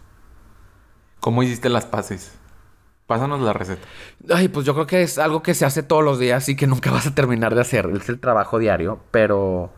¿Cómo 1.20 1.42
hiciste 1.42 1.68
las 1.68 1.84
paces? 1.84 2.39
Pásanos 3.10 3.40
la 3.40 3.52
receta. 3.52 3.88
Ay, 4.32 4.46
pues 4.46 4.64
yo 4.64 4.72
creo 4.72 4.86
que 4.86 5.02
es 5.02 5.18
algo 5.18 5.42
que 5.42 5.52
se 5.54 5.64
hace 5.64 5.82
todos 5.82 6.04
los 6.04 6.20
días 6.20 6.48
y 6.48 6.54
que 6.54 6.68
nunca 6.68 6.90
vas 6.92 7.08
a 7.08 7.12
terminar 7.12 7.56
de 7.56 7.60
hacer. 7.60 7.90
Es 7.92 8.08
el 8.08 8.20
trabajo 8.20 8.60
diario, 8.60 9.00
pero 9.10 9.72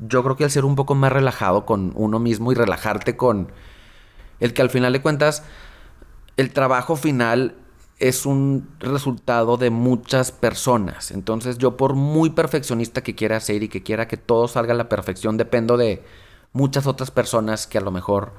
yo 0.00 0.24
creo 0.24 0.34
que 0.34 0.42
el 0.42 0.50
ser 0.50 0.64
un 0.64 0.74
poco 0.74 0.96
más 0.96 1.12
relajado 1.12 1.64
con 1.64 1.92
uno 1.94 2.18
mismo 2.18 2.50
y 2.50 2.56
relajarte 2.56 3.16
con 3.16 3.52
el 4.40 4.52
que 4.52 4.62
al 4.62 4.70
final 4.70 4.92
de 4.94 5.00
cuentas 5.00 5.44
el 6.36 6.52
trabajo 6.52 6.96
final 6.96 7.54
es 8.00 8.26
un 8.26 8.68
resultado 8.80 9.58
de 9.58 9.70
muchas 9.70 10.32
personas. 10.32 11.12
Entonces 11.12 11.58
yo 11.58 11.76
por 11.76 11.94
muy 11.94 12.30
perfeccionista 12.30 13.04
que 13.04 13.14
quiera 13.14 13.38
ser 13.38 13.62
y 13.62 13.68
que 13.68 13.84
quiera 13.84 14.08
que 14.08 14.16
todo 14.16 14.48
salga 14.48 14.74
a 14.74 14.76
la 14.76 14.88
perfección, 14.88 15.36
dependo 15.36 15.76
de 15.76 16.02
muchas 16.52 16.88
otras 16.88 17.12
personas 17.12 17.68
que 17.68 17.78
a 17.78 17.82
lo 17.82 17.92
mejor 17.92 18.32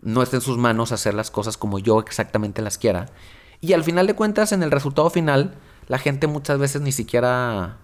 no 0.00 0.22
esté 0.22 0.36
en 0.36 0.42
sus 0.42 0.58
manos 0.58 0.92
hacer 0.92 1.14
las 1.14 1.32
cosas 1.32 1.56
como 1.56 1.80
yo 1.80 1.98
exactamente 1.98 2.62
las 2.62 2.78
quiera. 2.78 3.06
Y 3.64 3.72
al 3.72 3.82
final 3.82 4.06
de 4.06 4.12
cuentas, 4.12 4.52
en 4.52 4.62
el 4.62 4.70
resultado 4.70 5.08
final, 5.08 5.54
la 5.88 5.96
gente 5.96 6.26
muchas 6.26 6.58
veces 6.58 6.82
ni 6.82 6.92
siquiera 6.92 7.78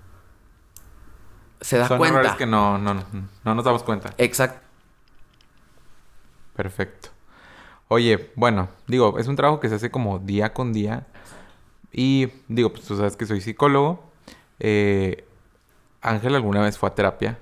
se 1.63 1.79
da 1.79 1.89
Son 1.89 1.97
cuenta. 1.97 2.19
errores 2.19 2.37
que 2.37 2.45
no, 2.45 2.77
no, 2.77 2.93
no, 2.93 3.03
no 3.45 3.55
nos 3.55 3.65
damos 3.65 3.83
cuenta. 3.83 4.13
Exacto. 4.19 4.61
Perfecto. 6.55 7.09
Oye, 7.89 8.31
bueno, 8.37 8.69
digo, 8.89 9.19
es 9.19 9.27
un 9.27 9.37
trabajo 9.37 9.59
que 9.59 9.71
se 9.71 9.77
hace 9.77 9.91
como 9.91 10.19
día 10.19 10.53
con 10.53 10.75
día. 10.75 11.07
Y 11.91 12.29
digo, 12.49 12.71
pues 12.73 12.85
tú 12.85 12.95
sabes 12.99 13.17
que 13.17 13.25
soy 13.25 13.41
psicólogo. 13.41 14.05
Eh, 14.59 15.27
Ángel 16.03 16.35
alguna 16.35 16.61
vez 16.61 16.77
fue 16.77 16.91
a 16.91 16.95
terapia. 16.95 17.39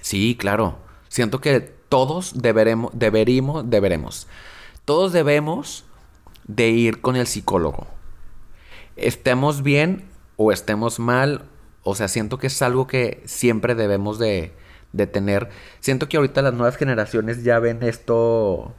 Sí, 0.00 0.38
claro. 0.40 0.78
Siento 1.08 1.42
que 1.42 1.60
todos 1.60 2.32
deberemos, 2.40 2.92
deberimos, 2.94 3.68
deberemos. 3.68 4.26
Todos 4.86 5.12
debemos 5.12 5.84
de 6.48 6.68
ir 6.70 7.00
con 7.00 7.14
el 7.14 7.26
psicólogo. 7.28 7.86
Estemos 8.96 9.62
bien 9.62 10.04
o 10.36 10.50
estemos 10.50 10.98
mal. 10.98 11.44
O 11.84 11.94
sea, 11.94 12.08
siento 12.08 12.38
que 12.38 12.48
es 12.48 12.60
algo 12.62 12.86
que 12.88 13.22
siempre 13.26 13.74
debemos 13.76 14.18
de, 14.18 14.52
de 14.92 15.06
tener. 15.06 15.48
Siento 15.80 16.08
que 16.08 16.16
ahorita 16.16 16.42
las 16.42 16.54
nuevas 16.54 16.76
generaciones 16.76 17.44
ya 17.44 17.60
ven 17.60 17.82
esto 17.82 18.74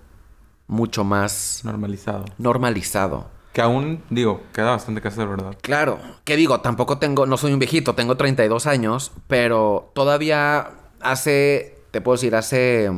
mucho 0.67 1.03
más 1.03 1.61
Normalizado. 1.63 2.25
normalizado. 2.37 3.29
Que 3.53 3.61
aún, 3.61 4.03
digo, 4.11 4.43
queda 4.53 4.71
bastante 4.71 5.01
que 5.01 5.07
hacer, 5.07 5.27
¿verdad? 5.27 5.55
Claro, 5.61 5.99
que 6.23 6.35
digo, 6.35 6.61
tampoco 6.61 6.99
tengo, 6.99 7.25
no 7.25 7.35
soy 7.37 7.51
un 7.53 7.59
viejito, 7.59 7.95
tengo 7.95 8.15
32 8.15 8.67
años, 8.67 9.11
pero 9.27 9.91
todavía 9.95 10.69
hace, 11.01 11.79
te 11.89 12.01
puedo 12.01 12.15
decir, 12.15 12.35
hace 12.35 12.91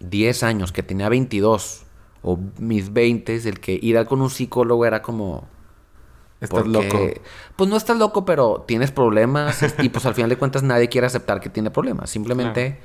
10 0.00 0.42
mm, 0.42 0.46
años 0.46 0.72
que 0.72 0.82
tenía 0.82 1.08
22 1.08 1.84
o 2.22 2.38
mis 2.58 2.92
20, 2.92 3.36
el 3.36 3.60
que 3.60 3.78
ir 3.80 4.04
con 4.06 4.20
un 4.20 4.30
psicólogo 4.30 4.84
era 4.84 5.02
como... 5.02 5.48
Estás 6.40 6.66
loco. 6.66 6.98
Pues 7.56 7.68
no 7.68 7.76
estás 7.76 7.98
loco, 7.98 8.24
pero 8.24 8.64
tienes 8.66 8.90
problemas 8.90 9.62
y 9.78 9.90
pues 9.90 10.06
al 10.06 10.14
final 10.14 10.30
de 10.30 10.36
cuentas 10.36 10.62
nadie 10.62 10.88
quiere 10.88 11.06
aceptar 11.06 11.40
que 11.40 11.50
tiene 11.50 11.70
problemas. 11.70 12.10
Simplemente... 12.10 12.78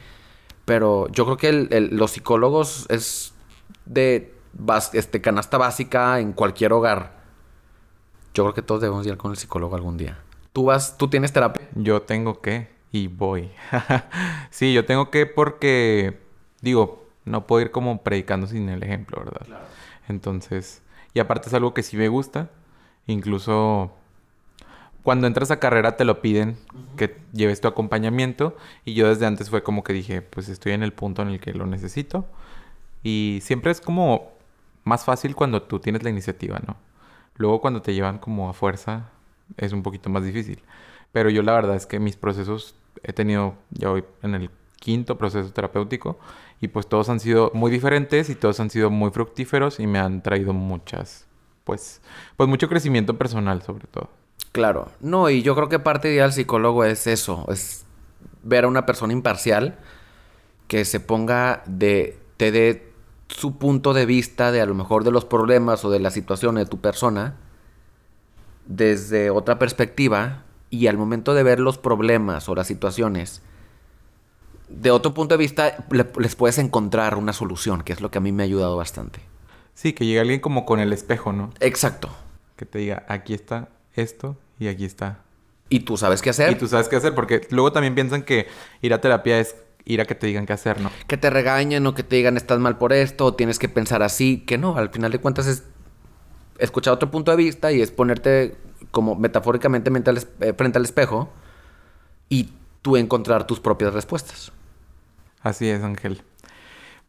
Pero 0.66 1.08
yo 1.10 1.26
creo 1.26 1.38
que 1.38 1.52
los 1.92 2.12
psicólogos 2.12 2.88
es 2.90 3.34
de 3.86 4.34
este, 4.94 5.22
canasta 5.22 5.58
básica 5.58 6.20
en 6.20 6.34
cualquier 6.34 6.74
hogar. 6.74 7.24
Yo 8.34 8.44
creo 8.44 8.54
que 8.54 8.62
todos 8.64 8.82
debemos 8.82 9.06
ir 9.06 9.16
con 9.16 9.32
el 9.32 9.38
psicólogo 9.38 9.76
algún 9.76 9.96
día. 9.96 10.20
¿Tú 10.54 10.66
vas, 10.66 10.98
tú 10.98 11.08
tienes 11.08 11.32
terapia? 11.32 11.70
Yo 11.76 12.02
tengo 12.02 12.42
que 12.42 12.70
y 12.92 13.08
voy. 13.08 13.52
sí, 14.50 14.74
yo 14.74 14.86
tengo 14.86 15.12
que 15.12 15.26
porque, 15.26 16.20
digo, 16.62 17.05
no 17.26 17.48
puedo 17.48 17.62
ir 17.62 17.72
como 17.72 18.02
predicando 18.04 18.48
sin 18.48 18.70
el 18.70 18.84
ejemplo, 18.84 19.20
¿verdad? 19.20 19.46
Claro. 19.46 19.66
Entonces, 20.08 20.82
y 21.14 21.20
aparte 21.20 21.50
es 21.50 21.54
algo 21.54 21.74
que 21.74 21.84
sí 21.84 21.98
me 21.98 22.08
gusta. 22.08 22.50
Incluso 23.08 23.92
cuando 25.04 25.28
entras 25.28 25.52
a 25.52 25.60
carrera 25.60 25.98
te 25.98 26.06
lo 26.06 26.22
piden 26.22 26.58
que 26.98 27.18
lleves 27.32 27.62
tu 27.62 27.68
acompañamiento 27.68 28.58
y 28.86 28.96
yo 28.96 29.08
desde 29.08 29.28
antes 29.28 29.50
fue 29.50 29.62
como 29.62 29.84
que 29.84 29.94
dije, 29.94 30.22
pues 30.22 30.50
estoy 30.50 30.74
en 30.74 30.82
el 30.82 30.94
punto 30.94 31.22
en 31.22 31.30
el 31.30 31.40
que 31.40 31.54
lo 31.54 31.66
necesito. 31.68 32.26
Y 33.04 33.40
siempre 33.44 33.72
es 33.72 33.82
como 33.82 34.32
más 34.84 35.06
fácil 35.06 35.36
cuando 35.36 35.62
tú 35.62 35.80
tienes 35.80 36.04
la 36.04 36.10
iniciativa, 36.10 36.60
¿no? 36.66 36.76
Luego 37.36 37.62
cuando 37.62 37.82
te 37.82 37.94
llevan 37.94 38.18
como 38.18 38.50
a 38.50 38.54
fuerza 38.54 39.10
es 39.58 39.74
un 39.74 39.84
poquito 39.84 40.10
más 40.10 40.24
difícil. 40.24 40.64
Pero 41.12 41.30
yo 41.30 41.44
la 41.44 41.54
verdad 41.54 41.76
es 41.76 41.86
que 41.86 42.00
mis 42.00 42.18
procesos 42.18 42.76
he 43.04 43.14
tenido, 43.14 43.56
ya 43.70 43.90
voy 43.90 44.04
en 44.24 44.36
el 44.36 44.50
quinto 44.86 45.18
proceso 45.18 45.52
terapéutico 45.52 46.20
y 46.62 46.68
pues 46.68 46.86
todos 46.86 47.10
han 47.10 47.20
sido 47.20 47.50
muy 47.56 47.72
diferentes 47.72 48.30
y 48.30 48.36
todos 48.36 48.60
han 48.60 48.70
sido 48.70 48.92
muy 48.92 49.10
fructíferos 49.10 49.80
y 49.80 49.88
me 49.88 49.98
han 49.98 50.22
traído 50.22 50.54
muchas, 50.54 51.26
pues, 51.64 52.02
pues 52.38 52.48
mucho 52.48 52.70
crecimiento 52.70 53.18
personal 53.18 53.64
sobre 53.64 53.88
todo. 53.88 54.10
Claro, 54.52 54.92
no, 55.02 55.32
y 55.32 55.42
yo 55.42 55.56
creo 55.56 55.70
que 55.70 55.80
parte 55.80 56.10
de 56.10 56.16
ir 56.16 56.22
al 56.22 56.34
psicólogo 56.34 56.84
es 56.84 57.08
eso, 57.08 57.46
es 57.50 57.84
ver 58.44 58.66
a 58.66 58.68
una 58.68 58.86
persona 58.86 59.12
imparcial 59.12 59.80
que 60.68 60.86
se 60.86 61.00
ponga 61.00 61.64
de, 61.66 62.20
te 62.38 62.52
dé 62.52 62.94
su 63.28 63.58
punto 63.58 63.96
de 63.96 64.06
vista 64.06 64.52
de 64.52 64.62
a 64.62 64.68
lo 64.68 64.76
mejor 64.76 65.04
de 65.04 65.10
los 65.10 65.26
problemas 65.26 65.84
o 65.84 65.90
de 65.90 66.00
la 66.00 66.12
situación 66.12 66.56
de 66.56 66.68
tu 66.68 66.80
persona 66.80 67.38
desde 68.68 69.32
otra 69.32 69.58
perspectiva 69.58 70.44
y 70.70 70.86
al 70.86 70.98
momento 70.98 71.34
de 71.34 71.42
ver 71.42 71.60
los 71.60 71.80
problemas 71.80 72.48
o 72.50 72.54
las 72.54 72.68
situaciones 72.68 73.42
de 74.70 74.92
otro 74.92 75.14
punto 75.14 75.36
de 75.36 75.40
vista 75.40 75.86
les 76.18 76.36
puedes 76.36 76.58
encontrar 76.58 77.16
una 77.16 77.34
solución, 77.34 77.84
que 77.84 77.94
es 77.94 78.02
lo 78.02 78.12
que 78.12 78.18
a 78.18 78.22
mí 78.22 78.32
me 78.32 78.44
ha 78.44 78.46
ayudado 78.46 78.78
bastante. 78.78 79.20
Sí, 79.74 79.94
que 79.94 80.06
llegue 80.06 80.22
alguien 80.22 80.40
como 80.40 80.66
con 80.66 80.80
el 80.80 80.94
espejo, 80.94 81.34
¿no? 81.34 81.52
Exacto. 81.60 82.10
Que 82.56 82.66
te 82.66 82.80
diga, 82.80 83.06
aquí 83.10 83.34
está 83.34 83.70
esto 83.94 84.38
y 84.60 84.68
aquí 84.68 84.86
está. 84.86 85.20
Y 85.70 85.82
tú 85.82 85.98
sabes 85.98 86.22
qué 86.22 86.30
hacer. 86.30 86.52
Y 86.52 86.56
tú 86.56 86.68
sabes 86.68 86.88
qué 86.88 86.96
hacer, 86.96 87.14
porque 87.14 87.48
luego 87.50 87.72
también 87.72 87.96
piensan 87.96 88.24
que 88.24 88.48
ir 88.82 88.94
a 88.94 89.02
terapia 89.02 89.40
es 89.40 89.56
ir 89.84 90.02
a 90.02 90.06
que 90.06 90.16
te 90.16 90.28
digan 90.28 90.46
qué 90.46 90.54
hacer, 90.54 90.80
¿no? 90.80 90.92
Que 91.08 91.18
te 91.18 91.30
regañen 91.30 91.86
o 91.86 91.94
que 91.94 92.04
te 92.04 92.16
digan 92.16 92.38
estás 92.38 92.60
mal 92.60 92.78
por 92.78 92.94
esto, 92.94 93.26
o 93.26 93.34
tienes 93.34 93.60
que 93.60 93.70
pensar 93.70 94.02
así, 94.02 94.44
que 94.46 94.58
no, 94.58 94.78
al 94.78 94.90
final 94.90 95.12
de 95.12 95.20
cuentas 95.20 95.48
es 95.48 95.64
escuchar 96.58 96.94
otro 96.94 97.12
punto 97.12 97.32
de 97.32 97.38
vista 97.38 97.72
y 97.72 97.82
es 97.82 97.92
ponerte 97.92 98.56
como 98.92 99.16
metafóricamente 99.16 99.92
eh, 100.40 100.54
frente 100.54 100.78
al 100.78 100.86
espejo 100.86 101.30
y 102.30 102.50
tú 102.86 102.98
encontrar 102.98 103.48
tus 103.48 103.60
propias 103.60 103.96
respuestas. 103.96 104.52
Así 105.42 105.68
es, 105.68 105.82
Ángel. 105.82 106.22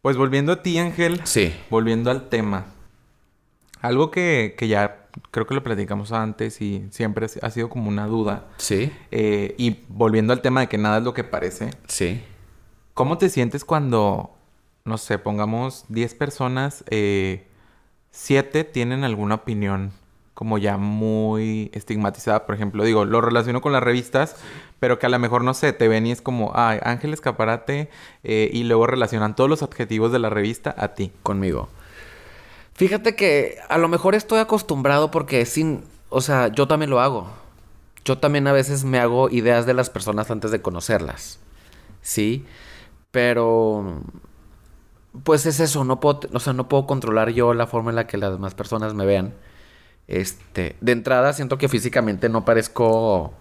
Pues 0.01 0.17
volviendo 0.17 0.53
a 0.53 0.63
ti, 0.63 0.79
Ángel. 0.79 1.21
Sí. 1.23 1.53
Volviendo 1.69 2.09
al 2.09 2.29
tema. 2.29 2.65
Algo 3.81 4.09
que, 4.09 4.55
ya 4.67 5.05
creo 5.29 5.45
que 5.45 5.53
lo 5.53 5.61
platicamos 5.61 6.11
antes 6.13 6.61
y 6.61 6.87
siempre 6.89 7.27
ha 7.43 7.49
sido 7.51 7.69
como 7.69 7.89
una 7.89 8.07
duda. 8.07 8.47
Sí. 8.57 8.91
Eh, 9.11 9.53
y 9.59 9.81
volviendo 9.87 10.33
al 10.33 10.41
tema 10.41 10.61
de 10.61 10.67
que 10.67 10.79
nada 10.79 10.97
es 10.97 11.03
lo 11.03 11.13
que 11.13 11.23
parece. 11.23 11.69
Sí. 11.87 12.23
¿Cómo 12.95 13.19
te 13.19 13.29
sientes 13.29 13.63
cuando, 13.63 14.35
no 14.83 14.97
sé, 14.97 15.19
pongamos 15.19 15.85
10 15.89 16.15
personas, 16.15 16.85
eh, 16.89 17.45
7 18.09 18.63
tienen 18.63 19.03
alguna 19.03 19.35
opinión 19.35 19.91
como 20.37 20.59
ya 20.59 20.77
muy 20.77 21.71
estigmatizada? 21.73 22.45
Por 22.45 22.53
ejemplo, 22.53 22.83
digo, 22.83 23.05
lo 23.05 23.21
relaciono 23.21 23.59
con 23.59 23.73
las 23.73 23.81
revistas, 23.81 24.35
pero 24.79 24.99
que 24.99 25.07
a 25.07 25.09
lo 25.09 25.17
mejor, 25.17 25.43
no 25.43 25.55
sé, 25.55 25.73
te 25.73 25.87
ven 25.87 26.05
y 26.05 26.11
es 26.11 26.21
como, 26.21 26.51
ay, 26.53 26.77
Ángel 26.83 27.11
Escaparate, 27.11 27.89
eh, 28.23 28.47
y 28.53 28.63
luego 28.65 28.85
relacionan 28.85 29.35
todos 29.35 29.49
los 29.49 29.63
adjetivos 29.63 30.11
de 30.11 30.19
la 30.19 30.29
revista 30.29 30.75
a 30.77 30.89
ti. 30.89 31.11
Conmigo. 31.23 31.69
Fíjate 32.75 33.15
que 33.15 33.57
a 33.67 33.79
lo 33.79 33.87
mejor 33.87 34.13
estoy 34.13 34.37
acostumbrado 34.37 35.09
porque 35.09 35.43
sin, 35.47 35.83
o 36.09 36.21
sea, 36.21 36.49
yo 36.49 36.67
también 36.67 36.91
lo 36.91 36.99
hago. 36.99 37.31
Yo 38.05 38.19
también 38.19 38.45
a 38.45 38.51
veces 38.51 38.83
me 38.83 38.99
hago 38.99 39.31
ideas 39.31 39.65
de 39.65 39.73
las 39.73 39.89
personas 39.89 40.29
antes 40.29 40.51
de 40.51 40.61
conocerlas. 40.61 41.39
¿Sí? 42.03 42.45
Pero 43.09 44.03
pues 45.23 45.47
es 45.47 45.59
eso, 45.59 45.83
no 45.83 45.99
puedo, 45.99 46.19
o 46.31 46.39
sea, 46.39 46.53
no 46.53 46.69
puedo 46.69 46.85
controlar 46.85 47.31
yo 47.31 47.55
la 47.55 47.65
forma 47.65 47.89
en 47.89 47.95
la 47.95 48.05
que 48.05 48.17
las 48.17 48.33
demás 48.33 48.53
personas 48.53 48.93
me 48.93 49.07
vean. 49.07 49.33
Este, 50.07 50.77
de 50.79 50.91
entrada 50.93 51.33
siento 51.33 51.57
que 51.57 51.67
físicamente 51.67 52.29
no 52.29 52.45
parezco 52.45 53.33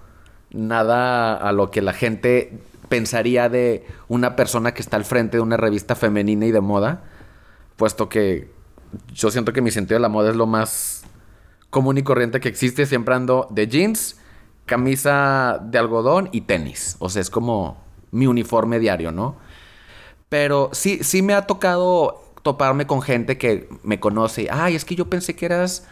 nada 0.50 1.36
a 1.36 1.52
lo 1.52 1.70
que 1.70 1.80
la 1.80 1.92
gente 1.92 2.58
pensaría 2.88 3.48
de 3.48 3.86
una 4.08 4.36
persona 4.36 4.74
que 4.74 4.82
está 4.82 4.96
al 4.96 5.04
frente 5.04 5.36
de 5.36 5.42
una 5.42 5.56
revista 5.56 5.94
femenina 5.94 6.46
y 6.46 6.52
de 6.52 6.60
moda, 6.60 7.04
puesto 7.76 8.08
que 8.08 8.50
yo 9.12 9.30
siento 9.30 9.52
que 9.52 9.60
mi 9.60 9.70
sentido 9.70 9.96
de 9.96 10.02
la 10.02 10.08
moda 10.08 10.30
es 10.30 10.36
lo 10.36 10.46
más 10.46 11.04
común 11.70 11.98
y 11.98 12.02
corriente 12.02 12.40
que 12.40 12.48
existe, 12.48 12.86
siempre 12.86 13.14
ando 13.14 13.48
de 13.50 13.66
jeans, 13.66 14.18
camisa 14.66 15.60
de 15.62 15.78
algodón 15.78 16.28
y 16.32 16.42
tenis, 16.42 16.96
o 16.98 17.08
sea, 17.08 17.22
es 17.22 17.30
como 17.30 17.84
mi 18.10 18.26
uniforme 18.26 18.78
diario, 18.78 19.12
¿no? 19.12 19.36
Pero 20.28 20.70
sí, 20.72 21.00
sí 21.02 21.22
me 21.22 21.34
ha 21.34 21.46
tocado 21.46 22.22
toparme 22.42 22.86
con 22.86 23.02
gente 23.02 23.38
que 23.38 23.68
me 23.82 24.00
conoce. 24.00 24.48
Ay, 24.50 24.74
es 24.74 24.84
que 24.84 24.94
yo 24.96 25.08
pensé 25.08 25.36
que 25.36 25.46
eras 25.46 25.86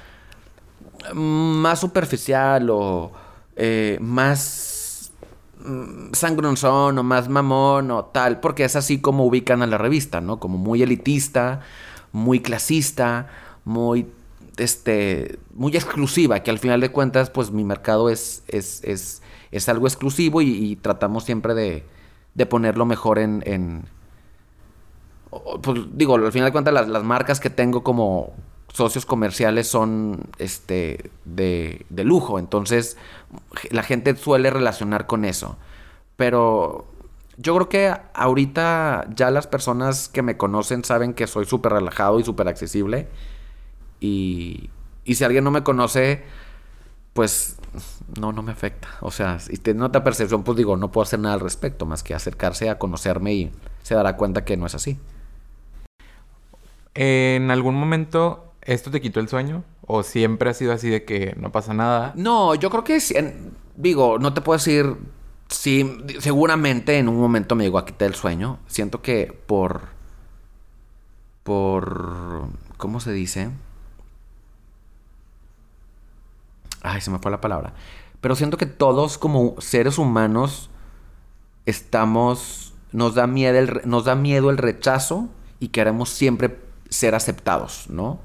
más 1.12 1.80
superficial 1.80 2.70
o 2.70 3.12
eh, 3.56 3.98
más 4.00 5.12
mm, 5.64 6.12
sangronzón 6.12 6.98
o 6.98 7.02
más 7.02 7.28
mamón 7.28 7.90
o 7.90 8.06
tal, 8.06 8.40
porque 8.40 8.64
es 8.64 8.76
así 8.76 9.00
como 9.00 9.24
ubican 9.26 9.62
a 9.62 9.66
la 9.66 9.78
revista, 9.78 10.20
¿no? 10.20 10.38
Como 10.38 10.58
muy 10.58 10.82
elitista, 10.82 11.60
muy 12.12 12.40
clasista, 12.40 13.28
muy 13.64 14.06
este 14.56 15.38
muy 15.52 15.74
exclusiva, 15.76 16.40
que 16.40 16.50
al 16.50 16.58
final 16.58 16.80
de 16.80 16.90
cuentas, 16.90 17.30
pues 17.30 17.50
mi 17.50 17.64
mercado 17.64 18.08
es, 18.08 18.44
es, 18.48 18.82
es, 18.84 19.22
es 19.50 19.68
algo 19.68 19.86
exclusivo 19.86 20.42
y, 20.42 20.76
tratamos 20.76 21.24
siempre 21.24 21.54
de, 21.54 21.84
de 22.34 22.46
ponerlo 22.46 22.86
mejor 22.86 23.18
en, 23.18 23.42
pues 25.62 25.80
digo, 25.92 26.16
al 26.16 26.32
final 26.32 26.48
de 26.48 26.52
cuentas 26.52 26.88
las, 26.88 27.04
marcas 27.04 27.40
que 27.40 27.50
tengo 27.50 27.82
como 27.82 28.32
socios 28.74 29.06
comerciales 29.06 29.68
son 29.68 30.26
este 30.38 31.10
de, 31.24 31.86
de, 31.88 32.04
lujo, 32.04 32.40
entonces 32.40 32.96
la 33.70 33.84
gente 33.84 34.16
suele 34.16 34.50
relacionar 34.50 35.06
con 35.06 35.24
eso. 35.24 35.56
Pero 36.16 36.86
yo 37.36 37.54
creo 37.54 37.68
que 37.68 37.94
ahorita 38.14 39.06
ya 39.14 39.30
las 39.30 39.46
personas 39.46 40.08
que 40.08 40.22
me 40.22 40.36
conocen 40.36 40.84
saben 40.84 41.14
que 41.14 41.28
soy 41.28 41.46
súper 41.46 41.72
relajado 41.72 42.18
y 42.18 42.24
súper 42.24 42.48
accesible. 42.48 43.08
Y, 44.00 44.70
y 45.04 45.14
si 45.14 45.22
alguien 45.22 45.44
no 45.44 45.52
me 45.52 45.62
conoce, 45.62 46.24
pues 47.12 47.56
no, 48.20 48.32
no 48.32 48.42
me 48.42 48.50
afecta. 48.50 48.88
O 49.00 49.12
sea, 49.12 49.38
si 49.38 49.56
tiene 49.56 49.84
otra 49.84 50.02
percepción, 50.02 50.42
pues 50.42 50.58
digo, 50.58 50.76
no 50.76 50.90
puedo 50.90 51.04
hacer 51.04 51.20
nada 51.20 51.34
al 51.34 51.40
respecto, 51.40 51.86
más 51.86 52.02
que 52.02 52.12
acercarse 52.12 52.68
a 52.70 52.78
conocerme 52.78 53.34
y 53.34 53.52
se 53.82 53.94
dará 53.94 54.16
cuenta 54.16 54.44
que 54.44 54.56
no 54.56 54.66
es 54.66 54.74
así. 54.74 54.98
¿En 56.94 57.52
algún 57.52 57.76
momento 57.76 58.53
esto 58.66 58.90
te 58.90 59.00
quitó 59.00 59.20
el 59.20 59.28
sueño? 59.28 59.64
¿O 59.86 60.02
siempre 60.02 60.50
ha 60.50 60.54
sido 60.54 60.72
así 60.72 60.88
de 60.88 61.04
que 61.04 61.34
no 61.38 61.52
pasa 61.52 61.74
nada? 61.74 62.12
No, 62.16 62.54
yo 62.54 62.70
creo 62.70 62.84
que 62.84 63.00
sí. 63.00 63.14
digo, 63.76 64.18
no 64.18 64.34
te 64.34 64.40
puedo 64.40 64.58
decir. 64.58 64.96
Sí, 65.48 65.98
seguramente 66.20 66.98
en 66.98 67.08
un 67.08 67.20
momento 67.20 67.54
me 67.54 67.64
llegó 67.64 67.78
a 67.78 67.84
el 67.98 68.14
sueño. 68.14 68.58
Siento 68.66 69.02
que 69.02 69.38
por. 69.46 69.88
Por. 71.42 72.46
¿Cómo 72.76 73.00
se 73.00 73.12
dice? 73.12 73.50
Ay, 76.82 77.00
se 77.00 77.10
me 77.10 77.18
fue 77.18 77.30
la 77.30 77.40
palabra. 77.40 77.74
Pero 78.20 78.34
siento 78.34 78.56
que 78.56 78.66
todos, 78.66 79.18
como 79.18 79.54
seres 79.60 79.98
humanos, 79.98 80.70
estamos. 81.66 82.72
Nos 82.92 83.14
da 83.14 83.26
miedo 83.26 83.58
el, 83.58 83.80
nos 83.84 84.04
da 84.04 84.14
miedo 84.14 84.50
el 84.50 84.56
rechazo 84.56 85.28
y 85.58 85.68
queremos 85.68 86.10
siempre 86.10 86.58
ser 86.88 87.14
aceptados, 87.14 87.90
¿no? 87.90 88.20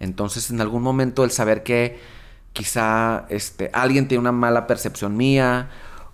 Entonces, 0.00 0.50
en 0.50 0.60
algún 0.60 0.82
momento 0.82 1.24
el 1.24 1.30
saber 1.30 1.62
que 1.62 2.00
quizá 2.52 3.26
este, 3.28 3.70
alguien 3.72 4.08
tiene 4.08 4.20
una 4.20 4.32
mala 4.32 4.66
percepción 4.66 5.16
mía 5.16 5.68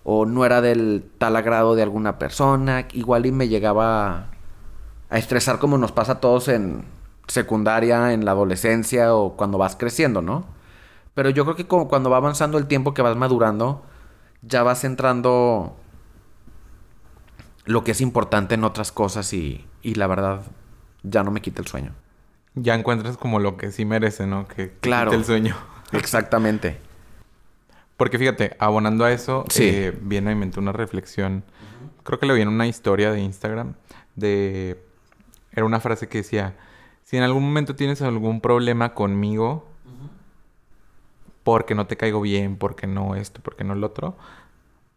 o 0.04 0.26
no 0.26 0.44
era 0.44 0.60
del 0.60 1.08
tal 1.18 1.36
agrado 1.36 1.74
de 1.74 1.82
alguna 1.82 2.18
persona, 2.18 2.86
igual 2.92 3.26
y 3.26 3.32
me 3.32 3.48
llegaba 3.48 4.28
a 5.08 5.18
estresar 5.18 5.58
como 5.58 5.78
nos 5.78 5.92
pasa 5.92 6.12
a 6.12 6.20
todos 6.20 6.48
en 6.48 6.84
secundaria, 7.28 8.12
en 8.12 8.24
la 8.24 8.32
adolescencia 8.32 9.14
o 9.14 9.36
cuando 9.36 9.58
vas 9.58 9.76
creciendo, 9.76 10.22
¿no? 10.22 10.46
Pero 11.14 11.30
yo 11.30 11.44
creo 11.44 11.56
que 11.56 11.66
como 11.66 11.88
cuando 11.88 12.10
va 12.10 12.18
avanzando 12.18 12.58
el 12.58 12.66
tiempo 12.66 12.94
que 12.94 13.02
vas 13.02 13.16
madurando, 13.16 13.84
ya 14.42 14.62
vas 14.62 14.84
entrando 14.84 15.76
lo 17.64 17.82
que 17.82 17.92
es 17.92 18.00
importante 18.00 18.54
en 18.54 18.64
otras 18.64 18.92
cosas 18.92 19.32
y, 19.32 19.66
y 19.82 19.94
la 19.94 20.06
verdad 20.06 20.42
ya 21.02 21.24
no 21.24 21.30
me 21.30 21.40
quita 21.40 21.62
el 21.62 21.68
sueño. 21.68 21.92
Ya 22.56 22.74
encuentras 22.74 23.16
como 23.16 23.38
lo 23.38 23.56
que 23.56 23.70
sí 23.70 23.84
merece, 23.84 24.26
¿no? 24.26 24.48
Que, 24.48 24.70
que 24.70 24.78
Claro. 24.80 25.12
el 25.12 25.24
sueño. 25.24 25.54
Exactamente. 25.92 26.78
Porque 27.96 28.18
fíjate, 28.18 28.56
abonando 28.58 29.04
a 29.04 29.12
eso, 29.12 29.44
Sí. 29.48 29.64
eh, 29.64 29.98
viene 30.02 30.30
a 30.30 30.34
mi 30.34 30.40
mente 30.40 30.58
una 30.58 30.72
reflexión. 30.72 31.44
Creo 32.02 32.18
que 32.18 32.26
le 32.26 32.34
vi 32.34 32.40
en 32.42 32.48
una 32.48 32.66
historia 32.66 33.10
de 33.12 33.20
Instagram 33.20 33.74
de... 34.16 34.82
Era 35.52 35.64
una 35.64 35.80
frase 35.80 36.08
que 36.08 36.18
decía, 36.18 36.56
si 37.04 37.16
en 37.16 37.22
algún 37.22 37.42
momento 37.44 37.74
tienes 37.76 38.02
algún 38.02 38.40
problema 38.40 38.92
conmigo, 38.94 39.66
porque 41.42 41.74
no 41.74 41.86
te 41.86 41.96
caigo 41.96 42.20
bien, 42.20 42.56
porque 42.56 42.86
no 42.86 43.14
esto, 43.14 43.40
porque 43.42 43.64
no 43.64 43.74
lo 43.74 43.86
otro, 43.86 44.16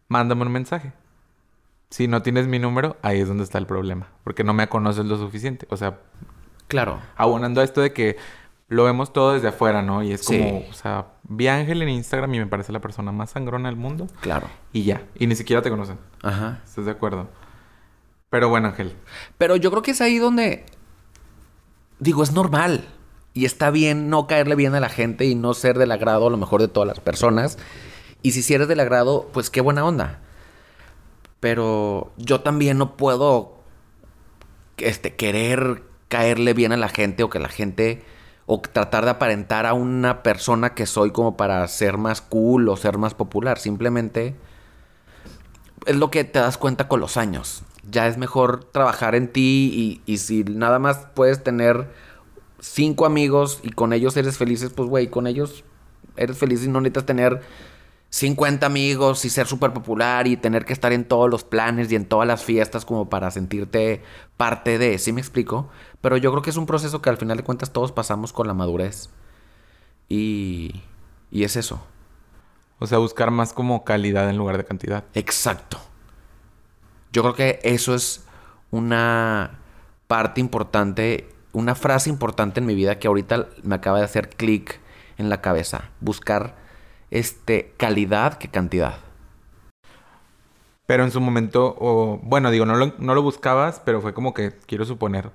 mándame 0.08 0.42
un 0.42 0.52
mensaje. 0.52 0.92
Si 1.90 2.08
no 2.08 2.22
tienes 2.22 2.46
mi 2.46 2.58
número, 2.58 2.96
ahí 3.02 3.20
es 3.20 3.28
donde 3.28 3.44
está 3.44 3.58
el 3.58 3.66
problema, 3.66 4.08
porque 4.24 4.44
no 4.44 4.52
me 4.52 4.68
conoces 4.68 5.06
lo 5.06 5.16
suficiente. 5.16 5.66
O 5.70 5.76
sea, 5.76 5.98
Claro. 6.70 6.98
abonando 7.16 7.60
a 7.60 7.64
esto 7.64 7.80
de 7.82 7.92
que 7.92 8.16
lo 8.68 8.84
vemos 8.84 9.12
todo 9.12 9.32
desde 9.34 9.48
afuera, 9.48 9.82
¿no? 9.82 10.02
Y 10.02 10.12
es 10.12 10.20
Sí. 10.24 10.38
como, 10.38 10.64
o 10.70 10.72
sea, 10.72 11.06
vi 11.24 11.48
a 11.48 11.56
Ángel 11.56 11.82
en 11.82 11.88
Instagram 11.88 12.32
y 12.34 12.38
me 12.38 12.46
parece 12.46 12.70
la 12.72 12.80
persona 12.80 13.10
más 13.12 13.30
sangrona 13.30 13.68
del 13.68 13.76
mundo. 13.76 14.06
Claro. 14.20 14.46
Y 14.72 14.84
ya. 14.84 15.02
Y 15.16 15.26
ni 15.26 15.34
siquiera 15.34 15.60
te 15.60 15.70
conocen. 15.70 15.98
Ajá. 16.22 16.60
¿Estás 16.64 16.84
de 16.84 16.92
acuerdo? 16.92 17.28
Pero 18.30 18.48
bueno, 18.48 18.68
Ángel. 18.68 18.94
Pero 19.38 19.56
yo 19.56 19.70
creo 19.72 19.82
que 19.82 19.90
es 19.90 20.00
ahí 20.00 20.18
donde. 20.18 20.64
Digo, 21.98 22.22
es 22.22 22.32
normal. 22.32 22.86
Y 23.34 23.44
está 23.44 23.70
bien 23.70 24.08
no 24.08 24.26
caerle 24.28 24.54
bien 24.54 24.74
a 24.76 24.80
la 24.80 24.88
gente 24.88 25.24
y 25.26 25.34
no 25.34 25.52
ser 25.54 25.76
del 25.78 25.90
agrado 25.92 26.28
a 26.28 26.30
lo 26.30 26.36
mejor 26.36 26.60
de 26.60 26.68
todas 26.68 26.86
las 26.86 27.00
personas. 27.00 27.58
Y 28.22 28.30
si 28.32 28.42
sí 28.42 28.54
eres 28.54 28.68
del 28.68 28.78
agrado, 28.80 29.28
pues 29.32 29.50
qué 29.50 29.60
buena 29.60 29.84
onda. 29.84 30.20
Pero 31.40 32.12
yo 32.16 32.40
también 32.40 32.78
no 32.78 32.96
puedo 32.96 33.58
este, 34.76 35.16
querer 35.16 35.82
caerle 36.10 36.52
bien 36.52 36.72
a 36.72 36.76
la 36.76 36.90
gente 36.90 37.22
o 37.22 37.30
que 37.30 37.38
la 37.38 37.48
gente. 37.48 38.04
O 38.44 38.60
tratar 38.60 39.04
de 39.04 39.12
aparentar 39.12 39.64
a 39.64 39.74
una 39.74 40.22
persona 40.22 40.74
que 40.74 40.84
soy 40.84 41.12
como 41.12 41.36
para 41.36 41.66
ser 41.68 41.96
más 41.96 42.20
cool 42.20 42.68
o 42.68 42.76
ser 42.76 42.98
más 42.98 43.14
popular. 43.14 43.58
Simplemente 43.58 44.34
es 45.86 45.96
lo 45.96 46.10
que 46.10 46.24
te 46.24 46.40
das 46.40 46.58
cuenta 46.58 46.88
con 46.88 47.00
los 47.00 47.16
años. 47.16 47.62
Ya 47.88 48.08
es 48.08 48.18
mejor 48.18 48.64
trabajar 48.64 49.14
en 49.14 49.28
ti 49.28 50.02
y, 50.06 50.12
y 50.12 50.18
si 50.18 50.42
nada 50.42 50.80
más 50.80 51.06
puedes 51.14 51.44
tener 51.44 51.88
cinco 52.58 53.06
amigos 53.06 53.60
y 53.62 53.70
con 53.70 53.92
ellos 53.92 54.16
eres 54.16 54.36
felices, 54.36 54.70
pues 54.74 54.88
güey, 54.88 55.08
con 55.08 55.28
ellos 55.28 55.64
eres 56.16 56.36
feliz 56.36 56.64
y 56.64 56.68
no 56.68 56.80
necesitas 56.80 57.06
tener 57.06 57.40
50 58.10 58.66
amigos 58.66 59.24
y 59.24 59.30
ser 59.30 59.46
súper 59.46 59.72
popular 59.72 60.26
y 60.26 60.36
tener 60.36 60.64
que 60.64 60.72
estar 60.72 60.92
en 60.92 61.04
todos 61.04 61.30
los 61.30 61.44
planes 61.44 61.90
y 61.90 61.96
en 61.96 62.06
todas 62.06 62.26
las 62.26 62.44
fiestas 62.44 62.84
como 62.84 63.08
para 63.08 63.30
sentirte 63.30 64.02
parte 64.36 64.78
de, 64.78 64.98
¿sí 64.98 65.12
me 65.12 65.20
explico? 65.20 65.68
Pero 66.00 66.16
yo 66.16 66.32
creo 66.32 66.42
que 66.42 66.50
es 66.50 66.56
un 66.56 66.66
proceso 66.66 67.00
que 67.00 67.08
al 67.08 67.16
final 67.16 67.36
de 67.36 67.44
cuentas 67.44 67.72
todos 67.72 67.92
pasamos 67.92 68.32
con 68.32 68.48
la 68.48 68.54
madurez. 68.54 69.10
Y, 70.08 70.82
y 71.30 71.44
es 71.44 71.54
eso. 71.54 71.80
O 72.80 72.86
sea, 72.86 72.98
buscar 72.98 73.30
más 73.30 73.52
como 73.52 73.84
calidad 73.84 74.28
en 74.28 74.38
lugar 74.38 74.56
de 74.56 74.64
cantidad. 74.64 75.04
Exacto. 75.14 75.78
Yo 77.12 77.22
creo 77.22 77.34
que 77.34 77.60
eso 77.62 77.94
es 77.94 78.24
una 78.72 79.60
parte 80.08 80.40
importante, 80.40 81.28
una 81.52 81.76
frase 81.76 82.10
importante 82.10 82.58
en 82.58 82.66
mi 82.66 82.74
vida 82.74 82.98
que 82.98 83.06
ahorita 83.06 83.48
me 83.62 83.76
acaba 83.76 83.98
de 83.98 84.04
hacer 84.04 84.30
clic 84.30 84.80
en 85.16 85.28
la 85.28 85.40
cabeza. 85.40 85.90
Buscar 86.00 86.59
este 87.10 87.72
calidad 87.76 88.34
que 88.34 88.48
cantidad. 88.48 88.98
Pero 90.86 91.04
en 91.04 91.12
su 91.12 91.20
momento, 91.20 91.76
o 91.78 92.18
bueno, 92.22 92.50
digo, 92.50 92.66
no 92.66 92.74
lo, 92.74 92.94
no 92.98 93.14
lo 93.14 93.22
buscabas, 93.22 93.80
pero 93.84 94.00
fue 94.00 94.12
como 94.12 94.34
que, 94.34 94.52
quiero 94.66 94.84
suponer, 94.84 95.30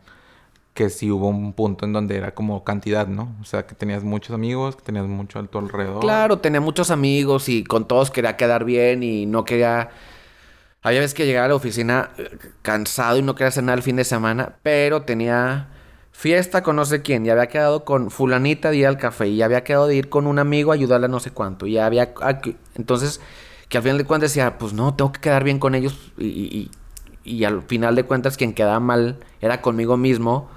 que 0.73 0.89
sí 0.89 1.09
hubo 1.09 1.29
un 1.29 1.53
punto 1.53 1.85
en 1.85 1.93
donde 1.93 2.17
era 2.17 2.35
como 2.35 2.65
cantidad, 2.65 3.07
¿no? 3.07 3.33
O 3.41 3.45
sea, 3.45 3.65
que 3.65 3.73
tenías 3.75 4.03
muchos 4.03 4.35
amigos, 4.35 4.75
que 4.75 4.81
tenías 4.81 5.05
mucho 5.05 5.39
a 5.39 5.47
tu 5.47 5.57
alrededor. 5.57 6.01
Claro, 6.01 6.39
tenía 6.39 6.59
muchos 6.59 6.91
amigos 6.91 7.47
y 7.47 7.63
con 7.63 7.87
todos 7.87 8.11
quería 8.11 8.35
quedar 8.35 8.65
bien 8.65 9.01
y 9.01 9.25
no 9.25 9.45
quería... 9.45 9.91
Había 10.81 10.99
veces 10.99 11.13
que 11.13 11.25
llegaba 11.25 11.45
a 11.45 11.49
la 11.49 11.55
oficina 11.55 12.09
eh, 12.17 12.37
cansado 12.61 13.17
y 13.17 13.21
no 13.21 13.33
quería 13.35 13.47
hacer 13.47 13.63
nada 13.63 13.77
el 13.77 13.83
fin 13.83 13.95
de 13.95 14.03
semana, 14.03 14.57
pero 14.61 15.03
tenía 15.03 15.69
fiesta 16.17 16.63
con 16.63 16.77
no 16.77 16.85
sé 16.85 17.01
quién 17.01 17.25
y 17.25 17.29
había 17.29 17.47
quedado 17.47 17.83
con 17.83 18.09
fulanita 18.09 18.71
de 18.71 18.77
ir 18.77 18.87
al 18.87 18.97
café 18.97 19.27
y 19.27 19.41
había 19.41 19.63
quedado 19.63 19.87
de 19.87 19.95
ir 19.95 20.09
con 20.09 20.27
un 20.27 20.39
amigo 20.39 20.71
a 20.71 20.75
ayudarle 20.75 21.05
a 21.05 21.09
no 21.09 21.19
sé 21.19 21.31
cuánto 21.31 21.67
y 21.67 21.77
había... 21.77 22.13
Entonces, 22.75 23.19
que 23.69 23.77
al 23.77 23.83
final 23.83 23.97
de 23.97 24.05
cuentas 24.05 24.31
decía, 24.31 24.57
pues 24.57 24.73
no, 24.73 24.93
tengo 24.95 25.11
que 25.11 25.19
quedar 25.21 25.43
bien 25.43 25.59
con 25.59 25.75
ellos 25.75 26.11
y, 26.17 26.25
y- 26.27 26.57
y- 26.57 26.71
y 27.37 27.43
al 27.43 27.63
final 27.63 27.95
de 27.95 28.03
cuentas 28.03 28.37
quien 28.37 28.53
quedaba 28.53 28.79
mal 28.79 29.17
era 29.41 29.61
conmigo 29.61 29.97
mismo 29.97 30.49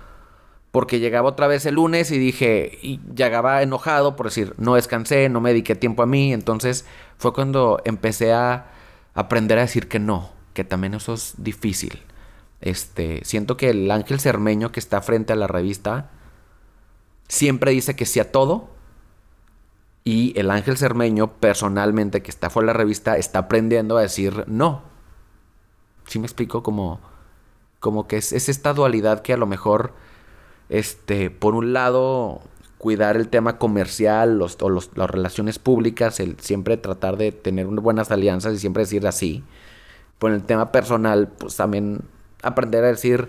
porque 0.70 1.00
llegaba 1.00 1.28
otra 1.30 1.46
vez 1.46 1.64
el 1.66 1.76
lunes 1.76 2.10
y 2.10 2.18
dije, 2.18 2.78
y 2.82 3.00
llegaba 3.16 3.62
enojado 3.62 4.16
por 4.16 4.26
decir, 4.26 4.54
no 4.58 4.74
descansé, 4.74 5.28
no 5.30 5.40
me 5.40 5.50
dediqué 5.50 5.74
tiempo 5.74 6.02
a 6.02 6.06
mí. 6.06 6.32
Entonces 6.32 6.84
fue 7.16 7.32
cuando 7.32 7.80
empecé 7.84 8.32
a 8.34 8.66
aprender 9.14 9.58
a 9.58 9.62
decir 9.62 9.88
que 9.88 9.98
no, 9.98 10.30
que 10.54 10.64
también 10.64 10.94
eso 10.94 11.14
es 11.14 11.34
difícil. 11.38 12.02
Este, 12.60 13.20
siento 13.24 13.56
que 13.56 13.70
el 13.70 13.90
ángel 13.90 14.18
cermeño 14.20 14.72
que 14.72 14.80
está 14.80 15.00
frente 15.00 15.32
a 15.32 15.36
la 15.36 15.46
revista 15.46 16.10
siempre 17.28 17.70
dice 17.72 17.94
que 17.96 18.06
sí 18.06 18.20
a 18.20 18.32
todo. 18.32 18.70
Y 20.04 20.32
el 20.38 20.50
ángel 20.50 20.76
cermeño, 20.78 21.32
personalmente, 21.34 22.22
que 22.22 22.30
está 22.30 22.48
fuera 22.48 22.68
de 22.68 22.72
la 22.74 22.78
revista, 22.78 23.16
está 23.18 23.40
aprendiendo 23.40 23.98
a 23.98 24.02
decir 24.02 24.44
no. 24.46 24.82
¿Sí 26.06 26.18
me 26.18 26.26
explico? 26.26 26.62
Como, 26.62 27.00
que 28.08 28.16
es, 28.16 28.32
es 28.32 28.48
esta 28.48 28.72
dualidad 28.72 29.20
que 29.20 29.34
a 29.34 29.36
lo 29.36 29.46
mejor 29.46 29.92
este, 30.70 31.30
por 31.30 31.54
un 31.54 31.72
lado, 31.74 32.40
cuidar 32.78 33.16
el 33.16 33.28
tema 33.28 33.58
comercial 33.58 34.38
los, 34.38 34.56
o 34.62 34.70
los- 34.70 34.96
las 34.96 35.10
relaciones 35.10 35.58
públicas, 35.58 36.20
el 36.20 36.38
siempre 36.40 36.76
tratar 36.78 37.16
de 37.18 37.32
tener 37.32 37.66
buenas 37.66 38.10
alianzas 38.10 38.54
y 38.54 38.58
siempre 38.58 38.84
decir 38.84 39.06
así. 39.06 39.44
Por 40.18 40.32
el 40.32 40.42
tema 40.44 40.72
personal, 40.72 41.28
pues 41.28 41.56
también 41.56 42.00
aprender 42.42 42.84
a 42.84 42.88
decir, 42.88 43.28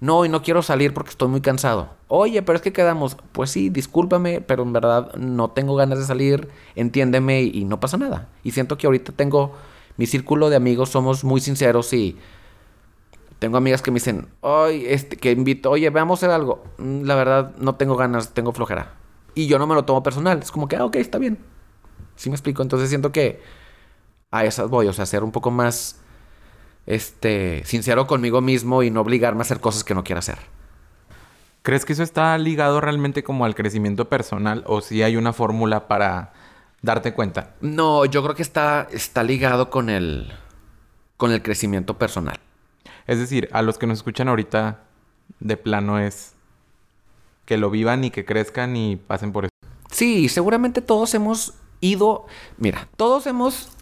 no, 0.00 0.24
y 0.24 0.28
no 0.28 0.42
quiero 0.42 0.62
salir 0.62 0.92
porque 0.92 1.10
estoy 1.10 1.28
muy 1.28 1.40
cansado. 1.40 1.90
Oye, 2.08 2.42
pero 2.42 2.56
es 2.56 2.62
que 2.62 2.72
quedamos, 2.72 3.16
pues 3.32 3.50
sí, 3.50 3.70
discúlpame, 3.70 4.40
pero 4.40 4.62
en 4.62 4.72
verdad 4.72 5.14
no 5.14 5.50
tengo 5.50 5.74
ganas 5.74 5.98
de 5.98 6.04
salir, 6.04 6.48
entiéndeme 6.74 7.42
y, 7.42 7.64
no 7.64 7.80
pasa 7.80 7.96
nada. 7.96 8.28
Y 8.44 8.50
siento 8.50 8.76
que 8.76 8.86
ahorita 8.86 9.12
tengo 9.12 9.54
mi 9.96 10.06
círculo 10.06 10.50
de 10.50 10.56
amigos, 10.56 10.90
somos 10.90 11.24
muy 11.24 11.40
sinceros 11.40 11.92
y 11.94 12.18
tengo 13.38 13.56
amigas 13.56 13.80
que 13.80 13.90
me 13.90 13.96
dicen, 13.96 14.28
oye, 14.42 14.92
este, 14.92 15.16
que 15.16 15.32
invito, 15.32 15.70
oye, 15.70 15.88
veamos 15.90 16.18
hacer 16.18 16.30
algo. 16.30 16.64
Mm, 16.78 17.02
La 17.04 17.14
verdad, 17.14 17.54
no 17.58 17.76
tengo 17.76 17.96
ganas, 17.96 18.34
tengo 18.34 18.52
flojera. 18.52 18.94
Y 19.34 19.46
yo 19.46 19.58
no 19.58 19.66
me 19.66 19.74
lo 19.74 19.84
tomo 19.84 20.02
personal. 20.02 20.38
Es 20.38 20.50
como 20.50 20.68
que, 20.68 20.76
ah, 20.76 20.84
ok, 20.84 20.96
está 20.96 21.18
bien. 21.18 21.38
¿Sí 22.16 22.30
me 22.30 22.36
explico? 22.36 22.62
Entonces 22.62 22.88
siento 22.88 23.12
que 23.12 23.40
a 24.30 24.44
esas 24.44 24.68
voy, 24.68 24.88
o 24.88 24.92
sea, 24.92 25.06
ser 25.06 25.22
un 25.24 25.32
poco 25.32 25.50
más, 25.50 26.00
este, 26.86 27.62
sincero 27.64 28.06
conmigo 28.06 28.40
mismo 28.40 28.82
y 28.82 28.90
no 28.90 29.00
obligarme 29.00 29.40
a 29.40 29.42
hacer 29.42 29.60
cosas 29.60 29.84
que 29.84 29.94
no 29.94 30.04
quiero 30.04 30.20
hacer. 30.20 30.38
¿Crees 31.62 31.84
que 31.84 31.94
eso 31.94 32.04
está 32.04 32.38
ligado 32.38 32.80
realmente 32.80 33.24
como 33.24 33.44
al 33.44 33.56
crecimiento 33.56 34.08
personal 34.08 34.62
o 34.66 34.80
si 34.80 35.02
hay 35.02 35.16
una 35.16 35.32
fórmula 35.32 35.88
para 35.88 36.32
darte 36.82 37.12
cuenta? 37.12 37.54
No, 37.60 38.04
yo 38.04 38.22
creo 38.22 38.36
que 38.36 38.42
está, 38.42 38.86
está 38.92 39.24
ligado 39.24 39.68
con 39.68 39.90
el, 39.90 40.32
con 41.16 41.32
el 41.32 41.42
crecimiento 41.42 41.98
personal. 41.98 42.38
Es 43.08 43.18
decir, 43.18 43.48
a 43.52 43.62
los 43.62 43.78
que 43.78 43.86
nos 43.88 43.98
escuchan 43.98 44.28
ahorita 44.28 44.84
de 45.40 45.56
plano 45.56 45.98
es 45.98 46.34
que 47.46 47.56
lo 47.56 47.70
vivan 47.70 48.04
y 48.04 48.10
que 48.10 48.24
crezcan 48.24 48.76
y 48.76 48.96
pasen 48.96 49.32
por 49.32 49.46
eso. 49.46 49.50
Sí, 49.90 50.28
seguramente 50.28 50.82
todos 50.82 51.14
hemos 51.14 51.54
ido, 51.80 52.26
mira, 52.58 52.88
todos 52.96 53.26
hemos 53.26 53.75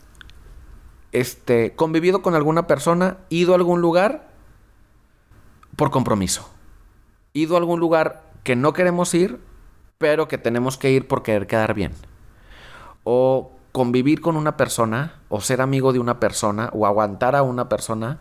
este 1.14 1.74
convivido 1.76 2.22
con 2.22 2.34
alguna 2.34 2.66
persona, 2.66 3.18
ido 3.28 3.52
a 3.52 3.56
algún 3.56 3.80
lugar 3.80 4.28
por 5.76 5.90
compromiso. 5.90 6.50
Ido 7.32 7.54
a 7.54 7.58
algún 7.58 7.80
lugar 7.80 8.22
que 8.42 8.56
no 8.56 8.72
queremos 8.72 9.14
ir, 9.14 9.40
pero 9.98 10.28
que 10.28 10.38
tenemos 10.38 10.76
que 10.76 10.90
ir 10.90 11.08
por 11.08 11.22
querer 11.22 11.46
quedar 11.46 11.72
bien. 11.74 11.92
O 13.04 13.52
convivir 13.72 14.20
con 14.20 14.36
una 14.36 14.56
persona, 14.56 15.20
o 15.28 15.40
ser 15.40 15.60
amigo 15.60 15.92
de 15.92 16.00
una 16.00 16.20
persona, 16.20 16.68
o 16.72 16.86
aguantar 16.86 17.36
a 17.36 17.42
una 17.42 17.68
persona 17.68 18.18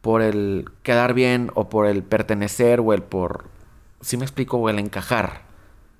por 0.00 0.20
el 0.20 0.70
quedar 0.82 1.14
bien, 1.14 1.50
o 1.54 1.68
por 1.68 1.86
el 1.86 2.02
pertenecer, 2.02 2.80
o 2.80 2.92
el 2.92 3.02
por, 3.02 3.44
si 4.00 4.16
me 4.16 4.24
explico, 4.24 4.58
o 4.58 4.68
el 4.68 4.78
encajar. 4.78 5.46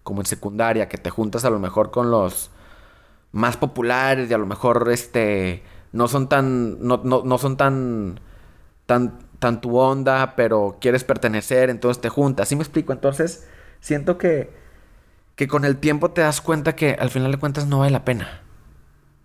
como 0.03 0.21
en 0.21 0.27
secundaria, 0.27 0.89
que 0.89 0.99
te 0.99 1.11
juntas 1.11 1.45
a 1.45 1.51
lo 1.51 1.59
mejor 1.59 1.91
con 1.91 2.13
los 2.13 2.51
más 3.33 3.57
populares 3.57 4.31
y 4.31 4.35
a 4.35 4.39
lo 4.39 4.47
mejor 4.47 4.89
este 4.93 5.65
no 5.93 6.09
son 6.09 6.29
tan 6.29 6.87
no, 6.87 7.01
no, 7.05 7.23
no 7.25 7.39
son 7.39 7.57
tan 7.57 8.21
tan 8.87 9.19
tan 9.39 9.61
tu 9.61 9.77
onda, 9.79 10.35
pero 10.37 10.79
quieres 10.81 11.05
pertenecer, 11.05 11.71
entonces 11.71 12.01
te 12.01 12.09
juntas. 12.09 12.49
¿Sí 12.49 12.57
me 12.57 12.63
explico? 12.63 12.93
Entonces, 12.93 13.47
siento 13.81 14.19
que 14.19 14.51
que 15.37 15.49
con 15.49 15.65
el 15.65 15.77
tiempo 15.77 16.11
te 16.11 16.23
das 16.23 16.41
cuenta 16.41 16.75
que 16.75 16.93
al 16.99 17.11
final 17.11 17.31
de 17.31 17.39
cuentas 17.39 17.67
no 17.67 17.81
vale 17.81 17.93
la 17.93 18.05
pena. 18.05 18.43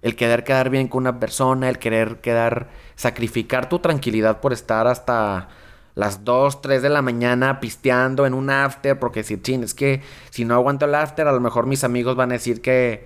El 0.02 0.16
querer 0.16 0.44
quedar 0.44 0.70
bien 0.70 0.88
con 0.88 1.04
una 1.04 1.20
persona, 1.20 1.70
el 1.70 1.80
querer 1.80 2.22
quedar 2.22 2.70
sacrificar 2.96 3.70
tu 3.70 3.80
tranquilidad 3.80 4.42
por 4.42 4.52
estar 4.52 4.88
hasta 4.88 5.48
las 5.96 6.24
2, 6.26 6.62
3 6.62 6.82
de 6.82 6.90
la 6.90 7.02
mañana 7.02 7.60
pisteando 7.60 8.26
en 8.26 8.34
un 8.34 8.50
after, 8.50 9.00
porque 9.00 9.24
si, 9.24 9.42
chin, 9.42 9.64
es 9.64 9.74
que 9.74 10.02
si 10.30 10.46
no 10.46 10.56
aguanto 10.56 10.86
el 10.86 10.96
after, 10.96 11.28
a 11.28 11.32
lo 11.32 11.40
mejor 11.40 11.66
mis 11.66 11.84
amigos 11.84 12.16
van 12.16 12.32
a 12.32 12.34
decir 12.34 12.62
que, 12.62 13.06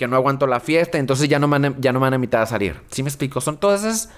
que 0.00 0.08
no 0.08 0.16
aguanto 0.16 0.46
la 0.46 0.60
fiesta, 0.60 0.96
entonces 0.96 1.28
ya 1.28 1.38
no, 1.38 1.46
me 1.46 1.58
van 1.58 1.64
a, 1.66 1.74
ya 1.78 1.92
no 1.92 2.00
me 2.00 2.06
a 2.06 2.14
invitar 2.14 2.40
a 2.40 2.46
salir. 2.46 2.80
¿Sí 2.90 3.02
me 3.02 3.10
explico? 3.10 3.42
Son 3.42 3.58
todas 3.58 3.84
esas 3.84 4.08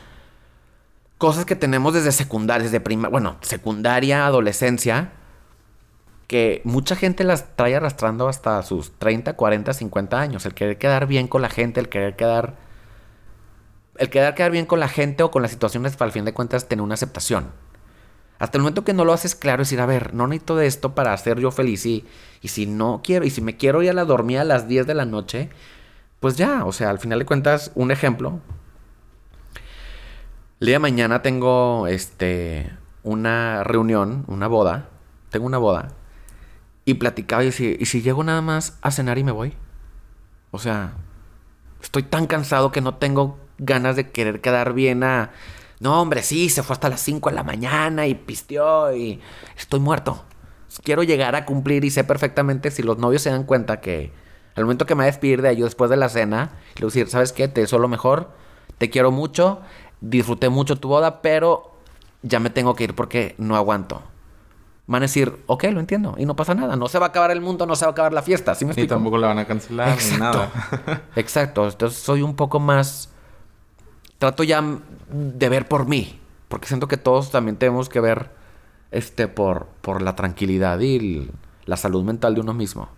cosas 1.18 1.45
que 1.45 1.57
tenemos 1.57 1.92
desde 1.92 2.12
secundaria, 2.12 2.62
desde 2.62 2.79
prima, 2.79 3.09
bueno, 3.09 3.37
secundaria, 3.40 4.25
adolescencia, 4.25 5.11
que 6.29 6.62
mucha 6.62 6.95
gente 6.95 7.25
las 7.25 7.57
trae 7.57 7.75
arrastrando 7.75 8.29
hasta 8.29 8.62
sus 8.62 8.97
30, 9.01 9.33
40, 9.33 9.73
50 9.75 10.21
años. 10.21 10.47
El 10.47 10.55
querer 10.55 10.79
quedar 10.79 11.09
bien 11.09 11.27
con 11.27 11.42
la 11.42 11.51
gente, 11.51 11.81
el 11.81 11.88
querer 11.88 12.14
quedar... 12.14 12.55
El 13.97 14.09
quedar 14.09 14.37
quedar 14.37 14.53
bien 14.53 14.66
con 14.66 14.79
la 14.79 14.88
gente 14.88 15.25
o 15.25 15.33
con 15.33 15.42
las 15.42 15.51
situaciones, 15.51 15.97
para 15.97 16.11
al 16.11 16.12
fin 16.12 16.25
de 16.25 16.33
cuentas, 16.33 16.68
tener 16.68 16.85
una 16.85 16.95
aceptación. 16.95 17.51
Hasta 18.38 18.59
el 18.59 18.62
momento 18.62 18.85
que 18.85 18.92
no 18.92 19.05
lo 19.05 19.12
haces 19.12 19.35
claro, 19.35 19.62
es 19.62 19.68
decir, 19.68 19.81
a 19.81 19.87
ver, 19.87 20.14
no 20.14 20.27
necesito 20.27 20.57
de 20.57 20.66
esto 20.66 20.95
para 20.95 21.16
ser 21.16 21.38
yo 21.38 21.51
feliz. 21.51 21.87
Y, 21.87 22.05
y 22.40 22.49
si 22.49 22.66
no 22.66 23.01
quiero, 23.05 23.25
y 23.25 23.31
si 23.31 23.40
me 23.40 23.57
quiero 23.57 23.83
ir 23.83 23.90
a 23.90 23.95
la 23.95 24.05
dormida 24.05 24.40
a 24.40 24.45
las 24.45 24.66
10 24.66 24.87
de 24.87 24.95
la 24.95 25.05
noche, 25.05 25.51
pues 26.21 26.37
ya, 26.37 26.64
o 26.64 26.73
sea, 26.73 26.90
al 26.90 26.99
final 26.99 27.21
de 27.21 27.27
cuentas, 27.27 27.73
un 27.75 27.90
ejemplo. 27.90 28.40
El 30.61 30.66
día 30.66 30.79
mañana 30.79 31.23
tengo 31.23 31.87
este 31.88 32.71
una 33.03 33.64
reunión, 33.64 34.25
una 34.29 34.47
boda. 34.47 34.88
Tengo 35.31 35.47
una 35.47 35.59
boda. 35.59 35.88
Y 36.85 36.95
platicaba 36.95 37.42
y 37.42 37.47
decía, 37.47 37.77
¿y 37.79 37.87
si 37.87 38.03
llego 38.03 38.25
nada 38.25 38.42
más 38.42 38.79
a 38.83 38.90
cenar 38.90 39.18
y 39.18 39.25
me 39.25 39.33
voy? 39.33 39.55
O 40.51 40.59
sea, 40.59 40.92
estoy 41.83 42.03
tan 42.03 42.27
cansado 42.27 42.73
que 42.73 42.81
no 42.81 42.95
tengo 42.95 43.38
ganas 43.59 43.97
de 43.97 44.11
querer 44.11 44.40
quedar 44.40 44.73
bien 44.73 45.05
a 45.05 45.31
no, 45.83 46.01
hombre, 46.01 46.23
sí, 46.23 46.49
se 46.49 46.62
fue 46.62 46.75
hasta 46.75 46.88
las 46.88 47.01
5 47.01 47.31
de 47.31 47.35
la 47.35 47.42
mañana 47.42 48.07
y 48.07 48.14
pisteó 48.14 48.95
y 48.95 49.21
estoy 49.57 49.81
muerto. 49.81 50.25
Quiero 50.85 51.03
llegar 51.03 51.35
a 51.35 51.45
cumplir 51.45 51.85
y 51.85 51.90
sé 51.90 52.05
perfectamente 52.05 52.71
si 52.71 52.85
los 52.85 52.99
novios 52.99 53.23
se 53.23 53.31
dan 53.31 53.42
cuenta 53.42 53.81
que 53.81 54.12
al 54.55 54.62
momento 54.62 54.87
que 54.87 54.95
me 54.95 55.01
voy 55.01 55.09
a 55.09 55.11
despedir 55.11 55.42
de 55.42 55.51
ellos 55.51 55.64
después 55.64 55.90
de 55.90 55.97
la 55.97 56.09
cena, 56.09 56.53
le 56.77 56.83
voy 56.83 56.87
a 56.87 56.95
decir, 56.95 57.09
¿sabes 57.09 57.33
qué? 57.33 57.49
Te 57.49 57.62
deseo 57.62 57.81
lo 57.81 57.88
mejor, 57.88 58.31
te 58.79 58.90
quiero 58.90 59.11
mucho, 59.11 59.61
disfruté 60.01 60.51
mucho 60.51 60.79
tu 60.79 60.87
boda, 60.87 61.21
pero 61.21 61.73
ya 62.23 62.38
me 62.38 62.51
tengo 62.51 62.77
que 62.77 62.85
ir 62.85 62.95
porque 62.95 63.35
no 63.38 63.57
aguanto. 63.57 64.03
Van 64.87 65.03
a 65.03 65.07
decir, 65.07 65.37
ok, 65.47 65.64
lo 65.73 65.81
entiendo, 65.81 66.14
y 66.16 66.27
no 66.27 66.37
pasa 66.37 66.55
nada. 66.55 66.77
No 66.77 66.87
se 66.87 67.01
va 67.01 67.07
a 67.07 67.09
acabar 67.09 67.33
el 67.33 67.40
mundo, 67.40 67.66
no 67.66 67.75
se 67.75 67.87
va 67.87 67.88
a 67.88 67.92
acabar 67.92 68.12
la 68.12 68.23
fiesta. 68.23 68.55
¿sí 68.55 68.64
me 68.64 68.73
Y 68.77 68.87
tampoco 68.87 69.18
la 69.18 69.27
van 69.27 69.38
a 69.40 69.47
cancelar 69.47 69.99
ni 70.12 70.16
nada. 70.16 70.49
Exacto. 71.16 71.68
Entonces 71.68 71.99
soy 71.99 72.23
un 72.23 72.37
poco 72.37 72.61
más 72.61 73.12
trato 74.22 74.44
ya 74.44 74.62
de 75.11 75.48
ver 75.48 75.66
por 75.66 75.88
mí. 75.88 76.20
Porque 76.46 76.68
siento 76.68 76.87
que 76.87 76.96
todos 76.96 77.32
también 77.32 77.56
tenemos 77.56 77.88
que 77.88 77.98
ver 77.98 78.30
este, 78.92 79.26
por, 79.26 79.66
por 79.80 80.00
la 80.00 80.14
tranquilidad 80.14 80.78
y 80.78 81.28
la 81.64 81.76
salud 81.76 82.04
mental 82.04 82.37
de 82.37 82.40
uno 82.40 82.54
mismo. 82.54 82.88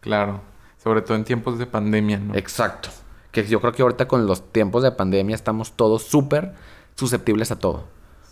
Claro. 0.00 0.42
Sobre 0.76 1.00
todo 1.00 1.16
en 1.16 1.24
tiempos 1.24 1.58
de 1.58 1.64
pandemia, 1.64 2.18
¿no? 2.18 2.34
Exacto. 2.34 2.90
Que 3.32 3.46
yo 3.46 3.62
creo 3.62 3.72
que 3.72 3.80
ahorita 3.80 4.06
con 4.08 4.26
los 4.26 4.52
tiempos 4.52 4.82
de 4.82 4.92
pandemia 4.92 5.34
estamos 5.34 5.72
todos 5.72 6.02
súper 6.02 6.52
susceptibles 6.96 7.50
a 7.50 7.58
todo. 7.58 7.84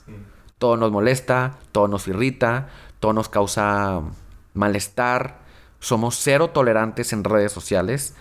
Sí. 0.04 0.12
Todo 0.58 0.76
nos 0.76 0.92
molesta, 0.92 1.56
todo 1.72 1.88
nos 1.88 2.06
irrita, 2.06 2.68
todo 3.00 3.14
nos 3.14 3.30
causa 3.30 4.02
malestar. 4.52 5.38
Somos 5.80 6.16
cero 6.16 6.50
tolerantes 6.50 7.14
en 7.14 7.24
redes 7.24 7.52
sociales. 7.52 8.14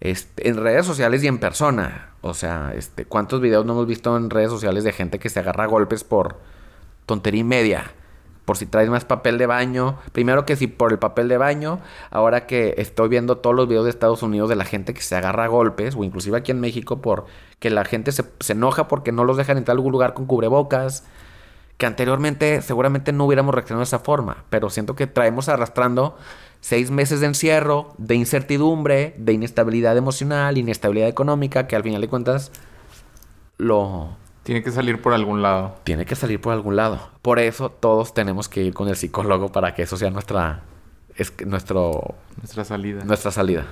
Este, 0.00 0.48
en 0.48 0.56
redes 0.56 0.84
sociales 0.86 1.22
y 1.24 1.26
en 1.26 1.38
persona. 1.38 2.10
O 2.20 2.34
sea, 2.34 2.72
este, 2.74 3.04
¿cuántos 3.04 3.40
videos 3.40 3.64
no 3.64 3.72
hemos 3.72 3.86
visto 3.86 4.16
en 4.16 4.30
redes 4.30 4.50
sociales 4.50 4.84
de 4.84 4.92
gente 4.92 5.18
que 5.18 5.28
se 5.28 5.40
agarra 5.40 5.64
a 5.64 5.68
golpes 5.68 6.04
por 6.04 6.36
tontería 7.06 7.40
y 7.40 7.44
media? 7.44 7.92
Por 8.44 8.56
si 8.56 8.66
traes 8.66 8.88
más 8.88 9.04
papel 9.04 9.38
de 9.38 9.46
baño. 9.46 9.98
Primero 10.12 10.46
que 10.46 10.54
si 10.54 10.66
por 10.66 10.92
el 10.92 10.98
papel 10.98 11.28
de 11.28 11.38
baño. 11.38 11.80
Ahora 12.10 12.46
que 12.46 12.74
estoy 12.78 13.08
viendo 13.08 13.38
todos 13.38 13.56
los 13.56 13.66
videos 13.66 13.84
de 13.84 13.90
Estados 13.90 14.22
Unidos 14.22 14.48
de 14.48 14.56
la 14.56 14.64
gente 14.64 14.94
que 14.94 15.00
se 15.00 15.16
agarra 15.16 15.44
a 15.44 15.48
golpes. 15.48 15.96
O 15.96 16.04
inclusive 16.04 16.36
aquí 16.36 16.52
en 16.52 16.60
México 16.60 17.00
por 17.00 17.26
que 17.58 17.70
la 17.70 17.84
gente 17.84 18.12
se, 18.12 18.24
se 18.38 18.52
enoja 18.52 18.86
porque 18.86 19.10
no 19.10 19.24
los 19.24 19.36
dejan 19.36 19.56
entrar 19.56 19.74
a 19.74 19.78
algún 19.78 19.92
lugar 19.92 20.14
con 20.14 20.26
cubrebocas. 20.26 21.04
Que 21.76 21.86
anteriormente 21.86 22.62
seguramente 22.62 23.12
no 23.12 23.24
hubiéramos 23.24 23.54
reaccionado 23.54 23.80
de 23.80 23.84
esa 23.88 23.98
forma. 23.98 24.44
Pero 24.48 24.70
siento 24.70 24.94
que 24.94 25.08
traemos 25.08 25.48
arrastrando 25.48 26.16
seis 26.66 26.90
meses 26.90 27.20
de 27.20 27.26
encierro, 27.26 27.94
de 27.96 28.16
incertidumbre, 28.16 29.14
de 29.18 29.32
inestabilidad 29.32 29.96
emocional, 29.96 30.58
inestabilidad 30.58 31.08
económica, 31.08 31.68
que 31.68 31.76
al 31.76 31.84
final 31.84 32.00
de 32.00 32.08
cuentas 32.08 32.50
lo... 33.56 34.16
Tiene 34.42 34.64
que 34.64 34.72
salir 34.72 35.00
por 35.00 35.12
algún 35.12 35.42
lado. 35.42 35.76
Tiene 35.84 36.06
que 36.06 36.16
salir 36.16 36.40
por 36.40 36.52
algún 36.52 36.74
lado. 36.74 37.12
Por 37.22 37.38
eso 37.38 37.70
todos 37.70 38.14
tenemos 38.14 38.48
que 38.48 38.64
ir 38.64 38.74
con 38.74 38.88
el 38.88 38.96
psicólogo 38.96 39.52
para 39.52 39.74
que 39.74 39.82
eso 39.82 39.96
sea 39.96 40.10
nuestra... 40.10 40.64
Es 41.14 41.32
nuestro... 41.46 42.16
Nuestra 42.38 42.64
salida. 42.64 43.04
Nuestra 43.04 43.30
salida. 43.30 43.64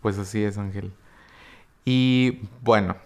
Pues 0.00 0.18
así 0.18 0.42
es, 0.42 0.56
Ángel. 0.56 0.92
Y 1.84 2.40
bueno, 2.62 2.96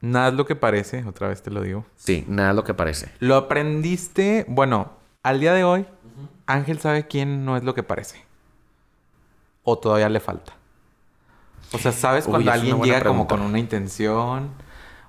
nada 0.00 0.28
es 0.28 0.34
lo 0.34 0.46
que 0.46 0.56
parece, 0.56 1.04
otra 1.04 1.28
vez 1.28 1.42
te 1.42 1.50
lo 1.50 1.60
digo. 1.60 1.84
Sí, 1.96 2.24
nada 2.28 2.48
es 2.48 2.56
lo 2.56 2.64
que 2.64 2.72
parece. 2.72 3.10
Lo 3.18 3.36
aprendiste, 3.36 4.46
bueno, 4.48 4.92
al 5.22 5.38
día 5.38 5.52
de 5.52 5.64
hoy, 5.64 5.84
Ángel 6.48 6.80
sabe 6.80 7.06
quién 7.06 7.44
no 7.44 7.56
es 7.56 7.62
lo 7.62 7.74
que 7.74 7.82
parece. 7.82 8.24
O 9.64 9.78
todavía 9.78 10.08
le 10.08 10.18
falta. 10.18 10.54
O 11.72 11.78
sea, 11.78 11.92
¿sabes 11.92 12.24
Uy, 12.26 12.30
cuando 12.32 12.50
alguien 12.50 12.82
llega 12.82 13.02
como 13.04 13.26
con 13.28 13.42
una 13.42 13.58
intención? 13.58 14.50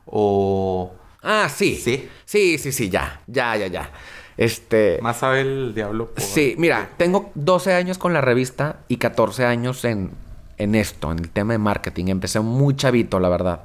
O 0.06 0.94
Ah, 1.22 1.50
sí. 1.50 1.76
¿Sí? 1.76 2.10
Sí, 2.26 2.58
sí, 2.58 2.72
sí, 2.72 2.90
ya. 2.90 3.22
Ya, 3.28 3.56
ya, 3.56 3.68
ya. 3.68 3.90
Este... 4.38 5.00
más 5.02 5.18
sabe 5.18 5.42
el 5.42 5.74
diablo 5.76 6.12
por... 6.12 6.24
Sí, 6.24 6.56
mira, 6.58 6.92
tengo 6.98 7.32
12 7.36 7.74
años 7.74 7.98
con 7.98 8.14
la 8.14 8.22
revista 8.22 8.78
y 8.88 8.98
14 8.98 9.46
años 9.46 9.84
en, 9.84 10.12
en 10.58 10.76
esto, 10.76 11.12
en 11.12 11.20
el 11.20 11.30
tema 11.30 11.54
de 11.54 11.60
marketing. 11.60 12.06
Empecé 12.08 12.40
muy 12.40 12.76
chavito, 12.76 13.20
la 13.20 13.28
verdad. 13.30 13.64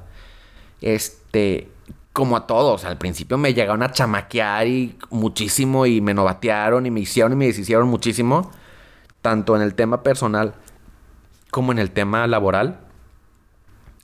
Este, 0.81 1.69
como 2.15 2.37
a 2.37 2.47
todos, 2.47 2.85
al 2.85 2.97
principio 2.97 3.37
me 3.37 3.53
llegaron 3.53 3.83
a 3.83 3.91
chamaquear 3.91 4.67
y 4.67 4.97
muchísimo 5.09 5.85
y 5.85 5.99
me 5.99 6.13
novatearon 6.13 6.85
y 6.85 6.89
me 6.89 7.01
hicieron 7.01 7.33
y 7.33 7.35
me 7.35 7.47
deshicieron 7.47 7.89
muchísimo, 7.89 8.51
tanto 9.21 9.53
en 9.57 9.61
el 9.61 9.75
tema 9.75 10.01
personal 10.01 10.55
como 11.51 11.73
en 11.73 11.77
el 11.77 11.91
tema 11.91 12.25
laboral. 12.25 12.79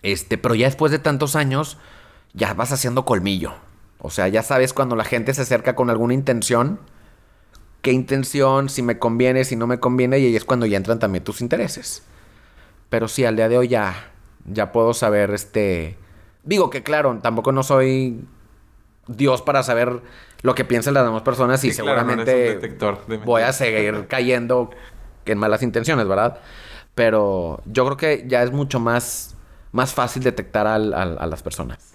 Este, 0.04 0.38
pero 0.38 0.56
ya 0.56 0.65
después 0.65 0.91
de 0.91 1.00
tantos 1.00 1.38
años, 1.38 1.78
ya 2.34 2.54
vas 2.54 2.74
haciendo 2.74 3.06
colmillo. 3.06 3.54
O 3.97 4.10
sea, 4.10 4.28
ya 4.28 4.43
sabes 4.43 4.74
cuando 4.74 4.97
la 4.97 5.06
gente 5.06 5.34
se 5.34 5.43
acerca 5.43 5.78
con 5.78 5.89
alguna 5.89 6.13
intención, 6.13 6.82
qué 7.82 7.93
intención, 7.93 8.67
si 8.67 8.82
me 8.82 9.00
conviene, 9.00 9.45
si 9.45 9.56
no 9.56 9.67
me 9.67 9.80
conviene, 9.80 10.19
y 10.19 10.26
ahí 10.26 10.36
es 10.36 10.43
cuando 10.43 10.65
ya 10.65 10.76
entran 10.76 11.00
también 11.00 11.24
tus 11.24 11.39
intereses. 11.39 12.04
Pero 12.89 13.08
sí, 13.08 13.24
al 13.24 13.38
día 13.38 13.47
de 13.47 13.58
hoy 13.58 13.69
ya, 13.69 14.12
ya 14.43 14.74
puedo 14.74 14.93
saber, 14.93 15.32
este... 15.32 15.97
Digo 16.43 16.69
que 16.69 16.84
claro, 16.84 17.19
tampoco 17.21 17.51
no 17.51 17.63
soy 17.63 18.23
Dios 19.08 19.41
para 19.41 19.63
saber 19.63 20.01
lo 20.41 20.56
que 20.56 20.65
piensan 20.65 20.93
las 20.95 21.06
demás 21.06 21.21
personas 21.21 21.63
y 21.63 21.71
Sí, 21.71 21.82
claro, 21.82 22.04
no 22.04 22.13
eres 22.13 22.25
seguramente 22.25 22.67
de 22.67 22.67
voy 23.25 23.41
a 23.43 23.54
seguir 23.54 24.08
cayendo 24.10 24.71
en 25.25 25.38
malas 25.38 25.62
intenciones, 25.63 26.08
¿verdad? 26.08 26.39
Pero 26.95 27.62
yo 27.65 27.86
creo 27.86 27.97
que 27.97 28.25
ya 28.27 28.41
es 28.43 28.51
mucho 28.51 28.80
más, 28.80 29.36
más 29.71 29.93
fácil 29.93 30.23
detectar 30.23 30.65
al- 30.67 30.93
al- 30.93 31.17
a 31.19 31.25
las 31.27 31.43
personas. 31.43 31.93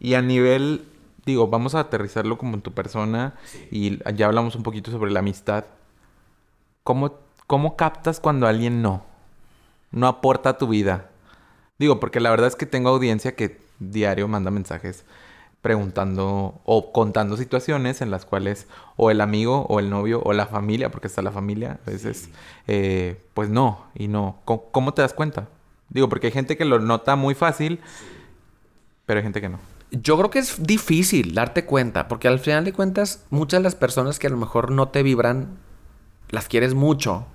Y 0.00 0.14
a 0.14 0.22
nivel, 0.22 0.84
digo, 1.26 1.46
vamos 1.48 1.74
a 1.74 1.80
aterrizarlo 1.80 2.38
como 2.38 2.54
en 2.54 2.62
tu 2.62 2.72
persona 2.72 3.34
y 3.70 3.98
ya 4.14 4.26
hablamos 4.26 4.56
un 4.56 4.62
poquito 4.62 4.90
sobre 4.90 5.10
la 5.12 5.20
amistad. 5.20 5.64
¿Cómo, 6.82 7.18
¿Cómo 7.46 7.76
captas 7.76 8.18
cuando 8.20 8.46
alguien 8.46 8.82
no? 8.82 9.04
No 9.90 10.06
aporta 10.08 10.50
a 10.50 10.58
tu 10.58 10.66
vida. 10.66 11.10
Digo, 11.78 12.00
porque 12.00 12.18
la 12.20 12.30
verdad 12.30 12.48
es 12.48 12.56
que 12.56 12.66
tengo 12.66 12.88
audiencia 12.88 13.36
que 13.36 13.60
diario 13.90 14.28
manda 14.28 14.50
mensajes 14.50 15.04
preguntando 15.62 16.60
o 16.64 16.92
contando 16.92 17.36
situaciones 17.36 18.02
en 18.02 18.10
las 18.10 18.26
cuales 18.26 18.66
o 18.96 19.10
el 19.10 19.20
amigo 19.20 19.64
o 19.68 19.78
el 19.78 19.90
novio 19.90 20.20
o 20.24 20.32
la 20.32 20.46
familia, 20.46 20.90
porque 20.90 21.06
está 21.06 21.22
la 21.22 21.30
familia, 21.30 21.78
a 21.86 21.90
veces, 21.90 22.28
eh, 22.66 23.22
pues 23.32 23.48
no, 23.48 23.86
y 23.94 24.08
no. 24.08 24.40
¿Cómo, 24.44 24.64
cómo 24.72 24.92
te 24.92 25.02
das 25.02 25.14
cuenta? 25.14 25.48
Digo, 25.88 26.08
porque 26.08 26.26
hay 26.26 26.32
gente 26.32 26.56
que 26.56 26.64
lo 26.64 26.80
nota 26.80 27.14
muy 27.14 27.34
fácil, 27.34 27.80
pero 29.06 29.18
hay 29.18 29.22
gente 29.24 29.40
que 29.40 29.48
no. 29.48 29.60
Yo 29.92 30.16
creo 30.16 30.30
que 30.30 30.40
es 30.40 30.62
difícil 30.62 31.34
darte 31.34 31.64
cuenta, 31.64 32.08
porque 32.08 32.26
al 32.26 32.40
final 32.40 32.64
de 32.64 32.72
cuentas, 32.72 33.24
muchas 33.30 33.60
de 33.60 33.64
las 33.64 33.74
personas 33.74 34.18
que 34.18 34.26
a 34.26 34.30
lo 34.30 34.38
mejor 34.38 34.70
no 34.72 34.88
te 34.88 35.02
vibran, 35.02 35.58
las 36.30 36.48
quieres 36.48 36.74
mucho. 36.74 37.26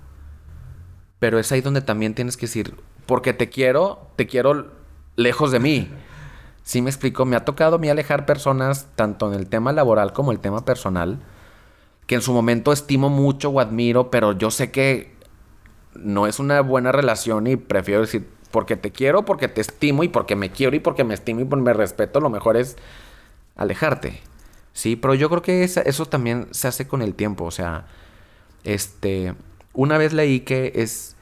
Pero 1.18 1.38
es 1.38 1.50
ahí 1.50 1.62
donde 1.62 1.80
también 1.80 2.14
tienes 2.14 2.36
que 2.36 2.46
decir, 2.46 2.74
porque 3.06 3.32
te 3.32 3.48
quiero, 3.48 4.10
te 4.16 4.26
quiero 4.26 4.72
lejos 5.16 5.50
de 5.50 5.60
mí. 5.60 5.88
Sí 6.68 6.82
me 6.82 6.90
explico, 6.90 7.24
me 7.24 7.34
ha 7.34 7.46
tocado 7.46 7.76
a 7.76 7.78
mí 7.78 7.88
alejar 7.88 8.26
personas, 8.26 8.88
tanto 8.94 9.32
en 9.32 9.40
el 9.40 9.46
tema 9.46 9.72
laboral 9.72 10.12
como 10.12 10.32
el 10.32 10.38
tema 10.38 10.66
personal, 10.66 11.18
que 12.06 12.16
en 12.16 12.20
su 12.20 12.34
momento 12.34 12.72
estimo 12.72 13.08
mucho 13.08 13.48
o 13.48 13.60
admiro, 13.60 14.10
pero 14.10 14.32
yo 14.32 14.50
sé 14.50 14.70
que 14.70 15.14
no 15.94 16.26
es 16.26 16.38
una 16.38 16.60
buena 16.60 16.92
relación 16.92 17.46
y 17.46 17.56
prefiero 17.56 18.02
decir, 18.02 18.28
porque 18.50 18.76
te 18.76 18.92
quiero, 18.92 19.24
porque 19.24 19.48
te 19.48 19.62
estimo 19.62 20.02
y 20.02 20.08
porque 20.08 20.36
me 20.36 20.52
quiero 20.52 20.76
y 20.76 20.80
porque 20.80 21.04
me 21.04 21.14
estimo 21.14 21.40
y 21.40 21.46
porque 21.46 21.62
me 21.62 21.72
respeto, 21.72 22.20
lo 22.20 22.28
mejor 22.28 22.58
es 22.58 22.76
alejarte. 23.56 24.20
Sí, 24.74 24.94
pero 24.94 25.14
yo 25.14 25.30
creo 25.30 25.40
que 25.40 25.64
eso 25.64 26.04
también 26.04 26.48
se 26.50 26.68
hace 26.68 26.86
con 26.86 27.00
el 27.00 27.14
tiempo, 27.14 27.46
o 27.46 27.50
sea, 27.50 27.86
este, 28.64 29.34
una 29.72 29.96
vez 29.96 30.12
leí 30.12 30.40
que 30.40 30.72
es 30.74 31.16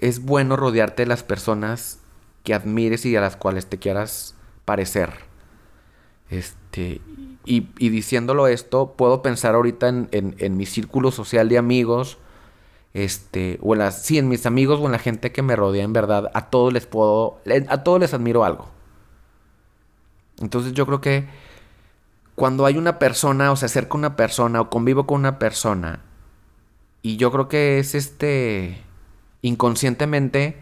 es 0.00 0.18
bueno 0.24 0.56
rodearte 0.56 1.02
de 1.02 1.06
las 1.06 1.22
personas 1.22 2.01
que 2.44 2.54
admires 2.54 3.04
y 3.06 3.16
a 3.16 3.20
las 3.20 3.36
cuales 3.36 3.66
te 3.66 3.78
quieras 3.78 4.34
parecer. 4.64 5.10
Este, 6.30 7.00
y, 7.44 7.60
diciéndolo 7.76 8.46
esto, 8.46 8.94
puedo 8.96 9.20
pensar 9.20 9.54
ahorita 9.54 9.88
en, 9.88 10.56
mi 10.56 10.66
círculo 10.66 11.10
social 11.10 11.48
de 11.48 11.58
amigos, 11.58 12.18
este, 12.94 13.58
o 13.62 13.74
en 13.74 13.80
las, 13.80 14.02
sí, 14.02 14.18
en 14.18 14.28
mis 14.28 14.46
amigos 14.46 14.80
o 14.80 14.86
en 14.86 14.92
la 14.92 14.98
gente 14.98 15.32
que 15.32 15.42
me 15.42 15.56
rodea, 15.56 15.84
en 15.84 15.92
verdad, 15.92 16.30
a 16.34 16.50
todos 16.50 16.72
les 16.72 16.86
puedo, 16.86 17.40
a 17.68 17.82
todos 17.84 18.00
les 18.00 18.14
admiro 18.14 18.44
algo. 18.44 18.70
Entonces 20.40 20.72
yo 20.72 20.86
creo 20.86 21.00
que 21.00 21.26
cuando 22.34 22.64
hay 22.64 22.78
una 22.78 22.98
persona 22.98 23.52
o 23.52 23.56
se 23.56 23.66
acerca 23.66 23.96
una 23.96 24.16
persona 24.16 24.60
o 24.60 24.70
convivo 24.70 25.06
con 25.06 25.20
una 25.20 25.38
persona, 25.38 26.00
y 27.02 27.16
yo 27.16 27.30
creo 27.32 27.48
que 27.48 27.78
es 27.78 27.94
este 27.94 28.80
inconscientemente, 29.42 30.61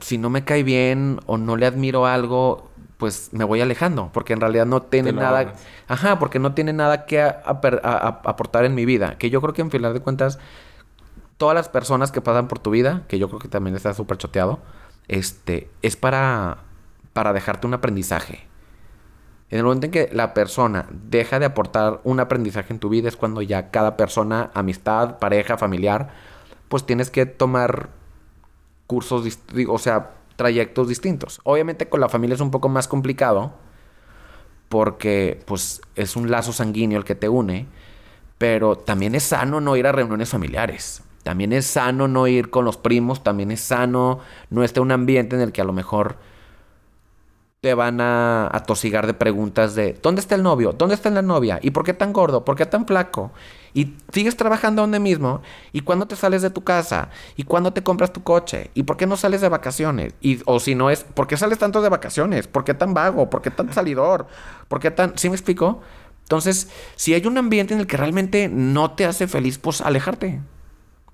si 0.00 0.18
no 0.18 0.30
me 0.30 0.44
cae 0.44 0.62
bien 0.62 1.20
o 1.26 1.38
no 1.38 1.56
le 1.56 1.66
admiro 1.66 2.06
algo, 2.06 2.70
pues 2.96 3.30
me 3.32 3.44
voy 3.44 3.60
alejando, 3.60 4.10
porque 4.12 4.34
en 4.34 4.40
realidad 4.40 4.66
no 4.66 4.82
tiene 4.82 5.12
nada, 5.12 5.54
ajá, 5.88 6.18
porque 6.18 6.38
no 6.38 6.52
tiene 6.54 6.72
nada 6.72 7.06
que 7.06 7.22
aportar 7.22 8.64
en 8.64 8.74
mi 8.74 8.84
vida, 8.84 9.16
que 9.18 9.30
yo 9.30 9.40
creo 9.40 9.54
que 9.54 9.62
en 9.62 9.70
final 9.70 9.94
de 9.94 10.00
cuentas 10.00 10.38
todas 11.38 11.54
las 11.54 11.70
personas 11.70 12.12
que 12.12 12.20
pasan 12.20 12.46
por 12.46 12.58
tu 12.58 12.70
vida, 12.70 13.02
que 13.08 13.18
yo 13.18 13.28
creo 13.28 13.40
que 13.40 13.48
también 13.48 13.74
está 13.74 13.94
súper 13.94 14.18
choteado, 14.18 14.60
este, 15.08 15.70
es 15.80 15.96
para, 15.96 16.58
para 17.14 17.32
dejarte 17.32 17.66
un 17.66 17.72
aprendizaje. 17.72 18.46
En 19.48 19.58
el 19.58 19.64
momento 19.64 19.86
en 19.86 19.92
que 19.92 20.10
la 20.12 20.34
persona 20.34 20.86
deja 20.90 21.38
de 21.38 21.46
aportar 21.46 22.00
un 22.04 22.20
aprendizaje 22.20 22.72
en 22.72 22.78
tu 22.78 22.90
vida 22.90 23.08
es 23.08 23.16
cuando 23.16 23.40
ya 23.40 23.70
cada 23.70 23.96
persona, 23.96 24.50
amistad, 24.52 25.18
pareja, 25.18 25.56
familiar, 25.56 26.10
pues 26.68 26.84
tienes 26.84 27.10
que 27.10 27.24
tomar 27.24 27.88
cursos, 28.90 29.38
o 29.68 29.78
sea, 29.78 30.14
trayectos 30.34 30.88
distintos. 30.88 31.40
Obviamente 31.44 31.88
con 31.88 32.00
la 32.00 32.08
familia 32.08 32.34
es 32.34 32.40
un 32.40 32.50
poco 32.50 32.68
más 32.68 32.88
complicado 32.88 33.52
porque 34.68 35.40
pues 35.46 35.80
es 35.94 36.16
un 36.16 36.28
lazo 36.28 36.52
sanguíneo 36.52 36.98
el 36.98 37.04
que 37.04 37.14
te 37.14 37.28
une, 37.28 37.68
pero 38.36 38.74
también 38.74 39.14
es 39.14 39.22
sano 39.22 39.60
no 39.60 39.76
ir 39.76 39.86
a 39.86 39.92
reuniones 39.92 40.30
familiares. 40.30 41.04
También 41.22 41.52
es 41.52 41.66
sano 41.66 42.08
no 42.08 42.26
ir 42.26 42.50
con 42.50 42.64
los 42.64 42.76
primos, 42.78 43.22
también 43.22 43.52
es 43.52 43.60
sano 43.60 44.18
no 44.48 44.64
estar 44.64 44.80
en 44.80 44.86
un 44.86 44.92
ambiente 44.92 45.36
en 45.36 45.42
el 45.42 45.52
que 45.52 45.60
a 45.60 45.64
lo 45.64 45.72
mejor 45.72 46.16
te 47.60 47.74
van 47.74 48.00
a 48.00 48.48
atosigar 48.52 49.06
de 49.06 49.14
preguntas 49.14 49.76
de 49.76 49.96
¿dónde 50.02 50.20
está 50.20 50.34
el 50.34 50.42
novio? 50.42 50.72
¿Dónde 50.72 50.96
está 50.96 51.10
la 51.10 51.22
novia? 51.22 51.60
¿Y 51.62 51.70
por 51.70 51.84
qué 51.84 51.94
tan 51.94 52.12
gordo? 52.12 52.44
¿Por 52.44 52.56
qué 52.56 52.66
tan 52.66 52.86
flaco? 52.86 53.30
Y 53.72 53.94
sigues 54.12 54.36
trabajando 54.36 54.82
donde 54.82 54.98
mismo. 54.98 55.42
¿Y 55.72 55.80
cuándo 55.80 56.06
te 56.06 56.16
sales 56.16 56.42
de 56.42 56.50
tu 56.50 56.64
casa? 56.64 57.10
¿Y 57.36 57.44
cuándo 57.44 57.72
te 57.72 57.82
compras 57.82 58.12
tu 58.12 58.22
coche? 58.22 58.70
¿Y 58.74 58.82
por 58.82 58.96
qué 58.96 59.06
no 59.06 59.16
sales 59.16 59.40
de 59.40 59.48
vacaciones? 59.48 60.14
Y, 60.20 60.40
o 60.46 60.58
si 60.60 60.74
no 60.74 60.90
es, 60.90 61.04
¿por 61.04 61.26
qué 61.26 61.36
sales 61.36 61.58
tanto 61.58 61.82
de 61.82 61.88
vacaciones? 61.88 62.48
¿Por 62.48 62.64
qué 62.64 62.74
tan 62.74 62.94
vago? 62.94 63.30
¿Por 63.30 63.42
qué 63.42 63.50
tan 63.50 63.72
salidor? 63.72 64.26
¿Por 64.68 64.80
qué 64.80 64.90
tan... 64.90 65.16
¿Sí 65.16 65.28
me 65.28 65.36
explico? 65.36 65.80
Entonces, 66.22 66.68
si 66.96 67.14
hay 67.14 67.26
un 67.26 67.38
ambiente 67.38 67.74
en 67.74 67.80
el 67.80 67.86
que 67.86 67.96
realmente 67.96 68.48
no 68.48 68.92
te 68.92 69.06
hace 69.06 69.26
feliz, 69.26 69.58
pues 69.58 69.80
alejarte. 69.80 70.40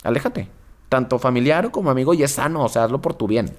Aléjate. 0.03 0.49
Tanto 0.88 1.19
familiar 1.19 1.71
como 1.71 1.90
amigo 1.90 2.14
y 2.14 2.23
es 2.23 2.33
sano, 2.33 2.64
o 2.64 2.69
sea, 2.69 2.85
hazlo 2.85 3.01
por 3.01 3.14
tu 3.14 3.27
bien. 3.27 3.57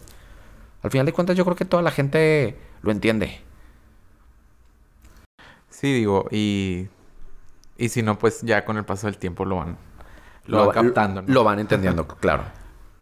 Al 0.84 0.92
final 0.92 1.06
de 1.06 1.14
cuentas, 1.14 1.36
yo 1.36 1.44
creo 1.44 1.56
que 1.56 1.66
toda 1.66 1.84
la 1.84 1.92
gente 1.92 2.58
lo 2.82 2.92
entiende. 2.92 3.42
Sí, 5.70 5.94
digo, 5.94 6.28
y, 6.32 6.88
y 7.78 7.90
si 7.90 8.02
no, 8.02 8.18
pues 8.18 8.42
ya 8.42 8.66
con 8.66 8.78
el 8.78 8.86
paso 8.86 9.08
del 9.08 9.18
tiempo 9.18 9.46
lo 9.46 9.58
van, 9.58 9.78
lo, 10.46 10.70
captando. 10.70 11.24
Lo 11.28 11.44
van 11.44 11.60
entendiendo, 11.60 12.08
claro. 12.08 12.44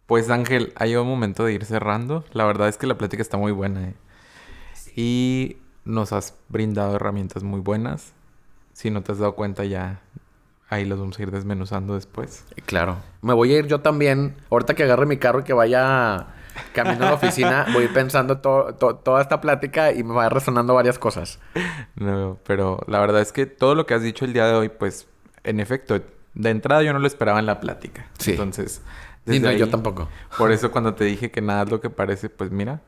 Pues 0.06 0.30
Ángel, 0.30 0.72
ha 0.76 0.86
llegado 0.86 1.04
un 1.04 1.10
momento 1.10 1.44
de 1.44 1.52
ir 1.52 1.64
cerrando. 1.64 2.24
La 2.32 2.44
verdad 2.44 2.68
es 2.68 2.76
que 2.76 2.86
la 2.86 2.96
plática 2.96 3.22
está 3.22 3.36
muy 3.36 3.50
buena. 3.50 3.88
¿eh? 3.88 3.94
Y 4.94 5.56
nos 5.84 6.12
has 6.12 6.34
brindado 6.48 6.94
herramientas 6.94 7.42
muy 7.42 7.60
buenas. 7.60 8.12
Si 8.72 8.90
no 8.90 9.02
te 9.02 9.12
has 9.12 9.18
dado 9.18 9.34
cuenta 9.34 9.64
ya, 9.64 10.00
ahí 10.68 10.84
los 10.84 11.00
vamos 11.00 11.18
a 11.18 11.22
ir 11.22 11.32
desmenuzando 11.32 11.94
después. 11.94 12.44
Claro. 12.66 12.98
Me 13.20 13.34
voy 13.34 13.52
a 13.52 13.58
ir 13.58 13.66
yo 13.66 13.80
también. 13.80 14.36
Ahorita 14.50 14.74
que 14.74 14.84
agarre 14.84 15.06
mi 15.06 15.16
carro 15.16 15.40
y 15.40 15.44
que 15.44 15.54
vaya 15.54 16.28
camino 16.72 17.04
a 17.04 17.10
la 17.10 17.14
oficina, 17.14 17.66
voy 17.72 17.88
pensando 17.88 18.38
toda 18.38 19.22
esta 19.22 19.40
plática 19.40 19.92
y 19.92 20.02
me 20.02 20.14
va 20.14 20.28
resonando 20.28 20.74
varias 20.74 20.98
cosas. 20.98 21.38
No, 21.94 22.38
pero 22.46 22.80
la 22.86 23.00
verdad 23.00 23.20
es 23.20 23.32
que 23.32 23.46
todo 23.46 23.74
lo 23.74 23.86
que 23.86 23.94
has 23.94 24.02
dicho 24.02 24.24
el 24.24 24.32
día 24.32 24.46
de 24.46 24.54
hoy, 24.54 24.68
pues, 24.68 25.08
en 25.44 25.60
efecto, 25.60 26.00
de 26.34 26.50
entrada 26.50 26.82
yo 26.82 26.92
no 26.92 26.98
lo 26.98 27.06
esperaba 27.06 27.38
en 27.38 27.46
la 27.46 27.60
plática. 27.60 28.06
Sí. 28.18 28.32
Entonces, 28.32 28.82
desde 29.24 29.58
yo 29.58 29.68
tampoco. 29.70 30.08
Por 30.36 30.52
eso 30.52 30.70
cuando 30.70 30.94
te 30.94 31.04
dije 31.04 31.30
que 31.30 31.40
nada 31.40 31.62
es 31.62 31.70
lo 31.70 31.80
que 31.80 31.90
parece, 31.90 32.28
pues 32.28 32.50
mira, 32.50 32.80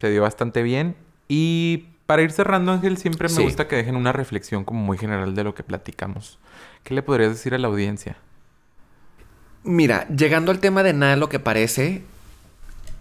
se 0.00 0.10
dio 0.10 0.22
bastante 0.22 0.62
bien. 0.62 0.96
Y 1.28 1.88
para 2.06 2.22
ir 2.22 2.32
cerrando, 2.32 2.72
Ángel, 2.72 2.98
siempre 2.98 3.28
me 3.28 3.42
gusta 3.42 3.66
que 3.66 3.76
dejen 3.76 3.96
una 3.96 4.12
reflexión 4.12 4.64
como 4.64 4.80
muy 4.80 4.98
general 4.98 5.34
de 5.34 5.44
lo 5.44 5.54
que 5.54 5.62
platicamos. 5.62 6.38
¿Qué 6.82 6.94
le 6.94 7.02
podrías 7.02 7.30
decir 7.30 7.54
a 7.54 7.58
la 7.58 7.68
audiencia? 7.68 8.16
Mira, 9.62 10.06
llegando 10.08 10.50
al 10.50 10.58
tema 10.58 10.82
de 10.82 10.92
nada 10.92 11.16
lo 11.16 11.30
que 11.30 11.40
parece, 11.40 12.04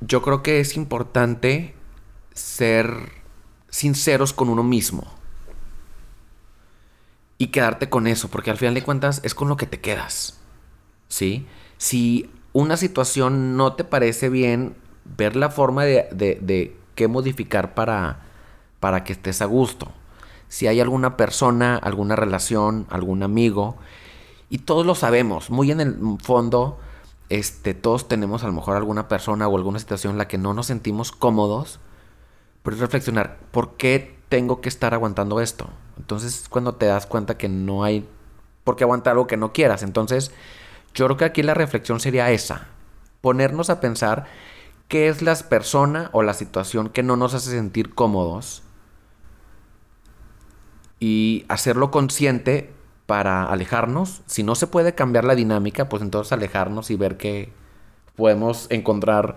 yo 0.08 0.22
creo 0.22 0.44
que 0.44 0.60
es 0.60 0.76
importante 0.76 1.76
ser 2.34 3.12
sinceros 3.70 4.34
con 4.34 4.50
uno 4.50 4.64
mismo. 4.64 5.04
Y 7.38 7.48
quedarte 7.48 7.90
con 7.90 8.08
eso, 8.08 8.30
porque 8.30 8.52
al 8.52 8.58
final 8.58 8.74
de 8.74 8.84
cuentas 8.84 9.22
es 9.24 9.36
con 9.36 9.50
lo 9.50 9.58
que 9.58 9.66
te 9.66 9.82
quedas. 9.82 10.40
¿Sí? 11.08 11.46
Si 11.78 12.30
una 12.54 12.78
situación 12.78 13.58
no 13.58 13.74
te 13.74 13.84
parece 13.84 14.30
bien, 14.30 14.76
ver 15.18 15.36
la 15.36 15.50
forma 15.50 15.84
de, 15.84 16.08
de, 16.12 16.78
qué 16.96 17.08
modificar 17.08 17.74
para, 17.74 18.22
para 18.80 19.04
que 19.04 19.14
estés 19.14 19.42
a 19.42 19.46
gusto. 19.46 19.92
Si 20.48 20.68
hay 20.68 20.80
alguna 20.80 21.18
persona, 21.18 21.76
alguna 21.76 22.16
relación, 22.16 22.86
algún 22.90 23.24
amigo, 23.24 23.78
y 24.50 24.60
todos 24.60 24.86
lo 24.86 24.94
sabemos, 24.94 25.50
muy 25.50 25.72
en 25.72 25.82
el 25.82 25.98
fondo, 26.22 26.80
este, 27.38 27.74
todos 27.74 28.08
tenemos 28.08 28.44
a 28.44 28.48
lo 28.48 28.54
mejor 28.54 28.76
alguna 28.76 29.08
persona 29.08 29.48
o 29.48 29.58
alguna 29.58 29.80
situación 29.80 30.12
en 30.12 30.18
la 30.18 30.28
que 30.28 30.38
no 30.38 30.54
nos 30.54 30.68
sentimos 30.68 31.12
cómodos, 31.12 31.80
pero 32.62 32.76
es 32.76 32.82
reflexionar, 32.82 33.40
¿por 33.52 33.76
qué 33.76 34.18
tengo 34.30 34.62
que 34.62 34.70
estar 34.70 34.94
aguantando 34.94 35.42
esto? 35.42 35.70
Entonces, 35.98 36.46
cuando 36.50 36.76
te 36.76 36.86
das 36.86 37.06
cuenta 37.06 37.38
que 37.38 37.50
no 37.50 37.84
hay 37.84 38.08
por 38.64 38.76
qué 38.76 38.84
aguantar 38.84 39.12
algo 39.12 39.28
que 39.28 39.38
no 39.38 39.52
quieras. 39.52 39.84
Entonces, 39.84 40.32
yo 40.94 41.06
creo 41.06 41.18
que 41.18 41.26
aquí 41.26 41.44
la 41.44 41.54
reflexión 41.54 42.00
sería 42.00 42.32
esa, 42.32 42.68
ponernos 43.22 43.70
a 43.70 43.80
pensar 43.80 44.26
qué 44.88 45.08
es 45.08 45.22
la 45.22 45.36
persona 45.36 46.10
o 46.14 46.24
la 46.24 46.34
situación 46.34 46.90
que 46.90 47.04
no 47.04 47.18
nos 47.18 47.34
hace 47.34 47.50
sentir 47.50 47.94
cómodos 47.94 48.64
y 51.00 51.46
hacerlo 51.50 51.90
consciente 51.90 52.72
para 53.14 53.44
alejarnos. 53.44 54.24
Si 54.26 54.42
no 54.42 54.56
se 54.56 54.66
puede 54.66 54.96
cambiar 54.96 55.24
la 55.24 55.36
dinámica, 55.36 55.88
pues 55.88 56.02
entonces 56.02 56.34
alejarnos 56.34 56.90
y 56.90 56.96
ver 56.96 57.16
que 57.16 57.54
podemos 58.16 58.66
encontrar 58.72 59.36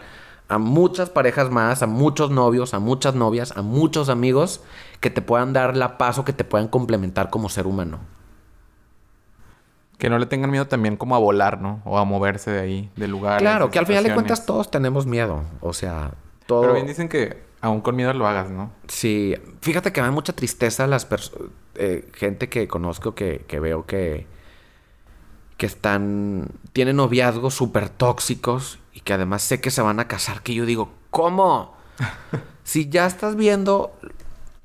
a 0.48 0.56
muchas 0.56 1.10
parejas 1.10 1.50
más, 1.50 1.82
a 1.82 1.86
muchos 1.86 2.30
novios, 2.30 2.72
a 2.72 2.78
muchas 2.78 3.14
novias, 3.14 3.54
a 3.54 3.60
muchos 3.60 4.08
amigos 4.08 4.62
que 5.00 5.10
te 5.10 5.20
puedan 5.20 5.52
dar 5.52 5.76
la 5.76 5.98
paso, 5.98 6.24
que 6.24 6.32
te 6.32 6.42
puedan 6.42 6.68
complementar 6.68 7.28
como 7.28 7.50
ser 7.50 7.66
humano. 7.66 7.98
Que 9.98 10.08
no 10.08 10.18
le 10.18 10.24
tengan 10.24 10.50
miedo 10.50 10.66
también 10.66 10.96
como 10.96 11.14
a 11.14 11.18
volar, 11.18 11.60
¿no? 11.60 11.82
O 11.84 11.98
a 11.98 12.06
moverse 12.06 12.50
de 12.50 12.60
ahí, 12.60 12.90
del 12.96 13.10
lugar. 13.10 13.40
Claro, 13.40 13.70
que 13.70 13.78
al 13.78 13.84
final 13.84 14.04
de 14.04 14.14
cuentas 14.14 14.46
todos 14.46 14.70
tenemos 14.70 15.04
miedo. 15.04 15.42
O 15.60 15.74
sea, 15.74 16.12
todo... 16.46 16.62
Pero 16.62 16.72
bien 16.72 16.86
dicen 16.86 17.10
que 17.10 17.45
aún 17.66 17.80
con 17.80 17.96
miedo 17.96 18.12
lo 18.12 18.26
hagas, 18.26 18.50
¿no? 18.50 18.72
Sí. 18.88 19.34
Fíjate 19.60 19.92
que 19.92 20.00
me 20.00 20.06
da 20.06 20.12
mucha 20.12 20.32
tristeza 20.32 20.86
las 20.86 21.04
personas 21.04 21.50
eh, 21.78 22.08
gente 22.14 22.48
que 22.48 22.68
conozco 22.68 23.14
que, 23.14 23.44
veo 23.60 23.86
que, 23.86 24.26
que 25.56 25.66
están, 25.66 26.48
tienen 26.72 26.96
noviazgos 26.96 27.54
súper 27.54 27.88
tóxicos 27.88 28.78
y 28.92 29.00
que 29.00 29.12
además 29.12 29.42
sé 29.42 29.60
que 29.60 29.70
se 29.70 29.82
van 29.82 30.00
a 30.00 30.08
casar, 30.08 30.42
que 30.42 30.54
yo 30.54 30.64
digo, 30.64 30.90
¿cómo? 31.10 31.76
si 32.64 32.88
ya 32.88 33.06
estás 33.06 33.36
viendo, 33.36 33.94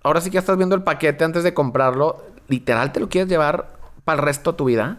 ahora 0.04 0.22
sí 0.22 0.30
que 0.30 0.36
ya 0.36 0.40
estás 0.40 0.58
viendo 0.58 0.76
el 0.76 0.84
paquete 0.84 1.24
antes 1.24 1.44
de 1.44 1.54
comprarlo, 1.54 2.24
literal 2.48 2.92
te 2.92 3.00
lo 3.00 3.10
quieres 3.10 3.30
llevar 3.30 3.76
para 4.06 4.22
el 4.22 4.26
resto 4.26 4.54
de 4.54 4.58
tu 4.58 4.66
vida. 4.66 4.98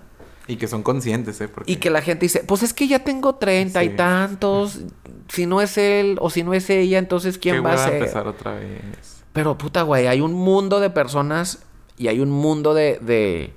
Y 0.53 0.57
que 0.57 0.69
son 0.69 0.83
conscientes, 0.83 1.41
¿eh? 1.41 1.49
Y 1.67 1.77
que 1.77 1.91
la 1.91 2.03
gente 2.03 2.27
dice, 2.27 2.45
pues 2.47 2.63
es 2.63 2.75
que 2.75 2.87
ya 2.87 2.99
tengo 3.05 3.37
treinta 3.37 3.83
y 3.83 3.91
tantos. 3.91 4.81
Si 5.29 5.47
no 5.47 5.61
es 5.61 5.79
él 5.79 6.19
o 6.21 6.29
si 6.29 6.43
no 6.43 6.53
es 6.53 6.69
ella, 6.69 6.99
entonces 6.99 7.39
¿quién 7.39 7.65
va 7.65 7.73
a 7.73 7.79
ser? 7.79 7.95
empezar 7.95 8.27
otra 8.27 8.55
vez. 8.55 9.25
Pero 9.33 9.57
puta, 9.57 9.83
güey, 9.83 10.07
hay 10.07 10.21
un 10.21 10.35
mundo 10.35 10.79
de 10.81 10.91
personas 10.91 11.65
y 11.97 12.09
hay 12.09 12.21
un 12.21 12.31
mundo 12.31 12.75
de, 12.75 12.99
de, 13.01 13.55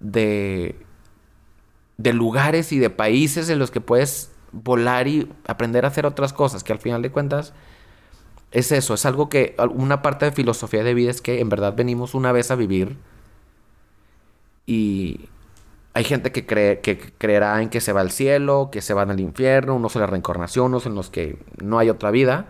de, 0.00 0.76
de 1.96 2.12
lugares 2.12 2.72
y 2.72 2.78
de 2.78 2.90
países 2.90 3.48
en 3.48 3.58
los 3.58 3.70
que 3.70 3.80
puedes 3.80 4.30
volar 4.52 5.08
y 5.08 5.30
aprender 5.46 5.84
a 5.84 5.88
hacer 5.88 6.04
otras 6.04 6.32
cosas, 6.32 6.64
que 6.64 6.72
al 6.72 6.78
final 6.80 7.00
de 7.02 7.10
cuentas 7.10 7.54
es 8.52 8.72
eso, 8.72 8.94
es 8.94 9.04
algo 9.06 9.28
que 9.28 9.56
una 9.74 10.02
parte 10.02 10.26
de 10.26 10.32
filosofía 10.32 10.84
de 10.84 10.94
vida 10.94 11.10
es 11.10 11.20
que 11.20 11.40
en 11.40 11.48
verdad 11.48 11.74
venimos 11.74 12.14
una 12.14 12.32
vez 12.32 12.50
a 12.50 12.54
vivir 12.54 12.96
y 14.66 15.28
hay 15.96 16.04
gente 16.04 16.30
que 16.30 16.44
cree 16.44 16.80
que 16.80 16.98
creerá 16.98 17.62
en 17.62 17.70
que 17.70 17.80
se 17.80 17.90
va 17.90 18.02
al 18.02 18.10
cielo, 18.10 18.68
que 18.70 18.82
se 18.82 18.92
van 18.92 19.10
al 19.10 19.18
infierno, 19.18 19.76
unos 19.76 19.96
en 19.96 20.02
la 20.02 20.06
reencarnación, 20.06 20.66
unos 20.66 20.84
en 20.84 20.94
los 20.94 21.08
que 21.08 21.38
no 21.62 21.78
hay 21.78 21.88
otra 21.88 22.10
vida. 22.10 22.48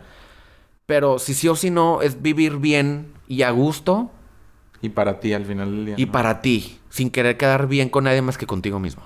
Pero 0.86 1.20
si 1.20 1.32
sí 1.32 1.46
o 1.46 1.54
si 1.54 1.70
no 1.70 2.02
es 2.02 2.22
vivir 2.22 2.56
bien 2.56 3.12
y 3.28 3.42
a 3.42 3.50
gusto. 3.50 4.10
Y 4.82 4.88
para 4.88 5.20
ti 5.20 5.32
al 5.32 5.44
final 5.44 5.70
del 5.70 5.86
día. 5.86 5.94
Y 5.96 6.06
para 6.06 6.42
ti, 6.42 6.80
sin 6.90 7.08
querer 7.08 7.36
quedar 7.36 7.68
bien 7.68 7.88
con 7.88 8.02
nadie 8.02 8.20
más 8.20 8.36
que 8.36 8.46
contigo 8.46 8.80
mismo. 8.80 9.04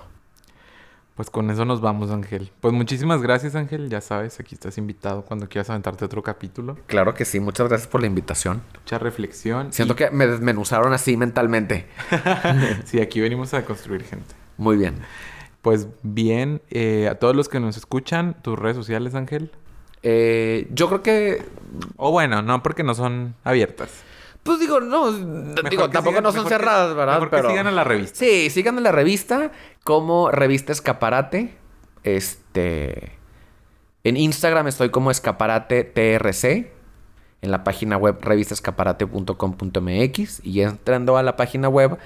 Pues 1.20 1.28
con 1.28 1.50
eso 1.50 1.66
nos 1.66 1.83
vamos, 1.83 2.11
Ángel. 2.11 2.50
Pues 2.62 2.72
muchísimas 2.72 3.20
gracias, 3.20 3.54
Ángel. 3.54 3.90
Ya 3.90 4.00
sabes, 4.00 4.40
aquí 4.40 4.54
estás 4.54 4.78
invitado 4.78 5.22
cuando 5.22 5.50
quieras 5.50 5.68
aventarte 5.68 6.02
otro 6.02 6.22
capítulo. 6.22 6.78
Claro 6.87 7.12
que 7.12 7.26
sí. 7.26 7.40
Muchas 7.40 7.68
gracias 7.68 7.90
por 7.90 8.00
la 8.00 8.06
invitación. 8.06 8.62
Mucha 8.74 8.98
reflexión. 8.98 9.70
Siento 9.70 9.94
que 9.96 10.11
me 10.11 10.26
desmenuzaron 10.26 10.94
así 10.94 11.18
mentalmente. 11.18 11.85
sí, 12.87 13.02
aquí 13.02 13.20
venimos 13.20 13.52
a 13.52 13.66
construir 13.66 14.02
gente. 14.04 14.35
Muy 14.56 14.78
bien. 14.78 14.94
Pues 15.61 15.88
bien, 16.02 16.62
eh, 16.70 17.06
a 17.11 17.16
todos 17.16 17.37
los 17.37 17.50
que 17.50 17.61
nos 17.61 17.76
escuchan, 17.76 18.35
tus 18.40 18.59
redes 18.59 18.78
sociales, 18.78 19.14
Ángel. 19.14 19.50
Eh, 20.02 20.68
yo 20.72 20.88
creo 20.88 21.02
que... 21.02 21.44
O 21.98 22.12
bueno, 22.12 22.40
no 22.40 22.62
porque 22.62 22.83
no 22.83 22.94
son 22.94 23.35
abiertas. 23.44 23.90
Pues 24.42 24.59
digo, 24.59 24.81
no, 24.81 25.12
digo, 25.12 25.90
tampoco 25.90 26.22
no 26.22 26.33
son 26.33 26.48
cerradas, 26.48 26.96
¿verdad? 26.96 27.20
Pero 27.31 27.50
sigan 27.50 27.66
a 27.66 27.70
la 27.70 27.85
revista. 27.85 28.18
Sí, 28.18 28.48
sigan 28.48 28.79
a 28.79 28.81
la 28.81 28.90
revista 28.90 29.53
como 29.85 30.31
Revista 30.31 30.72
Escaparate. 30.72 31.59
Este. 32.03 33.18
En 34.03 34.16
Instagram 34.16 34.66
estoy 34.66 34.88
como 34.88 35.11
Escaparate 35.11 35.85
TRC. 35.85 36.72
En 37.42 37.50
la 37.50 37.64
página 37.64 37.98
web 37.98 38.16
revistaescaparate.com.mx. 38.20 40.40
Y 40.44 40.62
entrando 40.62 41.18
a 41.18 41.22
la 41.22 41.37
página 41.37 41.68
web 41.68 41.98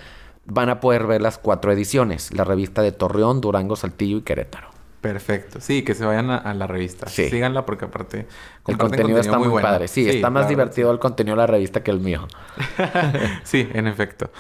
van 0.45 0.71
a 0.71 0.81
poder 0.81 1.07
ver 1.07 1.23
las 1.23 1.39
cuatro 1.39 1.71
ediciones. 1.71 2.35
La 2.35 2.43
revista 2.43 2.83
de 2.83 2.91
Torreón, 2.91 3.41
Durango, 3.41 3.77
Saltillo 3.77 4.19
y 4.19 4.23
Querétaro. 4.23 4.74
Perfecto. 5.05 5.61
Sí, 5.61 5.83
que 5.83 5.95
se 5.95 6.07
vayan 6.07 6.31
a, 6.31 6.55
la 6.55 6.67
revista. 6.67 7.07
Sí. 7.11 7.29
Síganla 7.29 7.67
porque 7.67 7.85
aparte... 7.85 8.27
El 8.67 8.79
contenido, 8.79 9.19
está 9.19 9.39
muy, 9.39 9.63
padre. 9.63 9.87
Sí, 9.87 10.09
está 10.09 10.31
más 10.31 10.49
divertido 10.49 10.91
el 10.91 10.99
contenido 10.99 11.37
de 11.37 11.43
la 11.43 11.47
revista 11.47 11.83
que 11.83 11.91
el 11.91 12.01
mío. 12.01 12.27
sí, 13.43 13.69
en 13.75 13.87
efecto. 13.87 14.31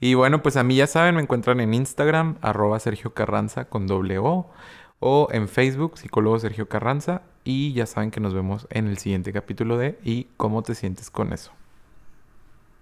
Y 0.00 0.14
bueno, 0.14 0.40
pues 0.40 0.56
a 0.56 0.62
mí 0.62 0.76
ya 0.76 0.86
saben, 0.86 1.16
me 1.16 1.20
encuentran 1.20 1.60
en 1.60 1.74
Instagram, 1.74 2.38
arroba 2.40 2.80
Sergio 2.80 3.12
Carranza 3.12 3.66
con 3.66 3.86
doble 3.86 4.16
O. 4.16 4.50
O 4.98 5.28
en 5.30 5.46
Facebook, 5.46 5.98
psicólogo 5.98 6.38
Sergio 6.38 6.70
Carranza. 6.70 7.20
Y 7.44 7.74
ya 7.74 7.84
saben 7.84 8.10
que 8.10 8.20
nos 8.20 8.32
vemos 8.32 8.66
en 8.70 8.86
el 8.86 8.96
siguiente 8.96 9.30
capítulo 9.30 9.76
de 9.76 9.98
¿Y 10.02 10.28
cómo 10.38 10.62
te 10.62 10.74
sientes 10.74 11.10
con 11.10 11.34
eso? 11.34 11.52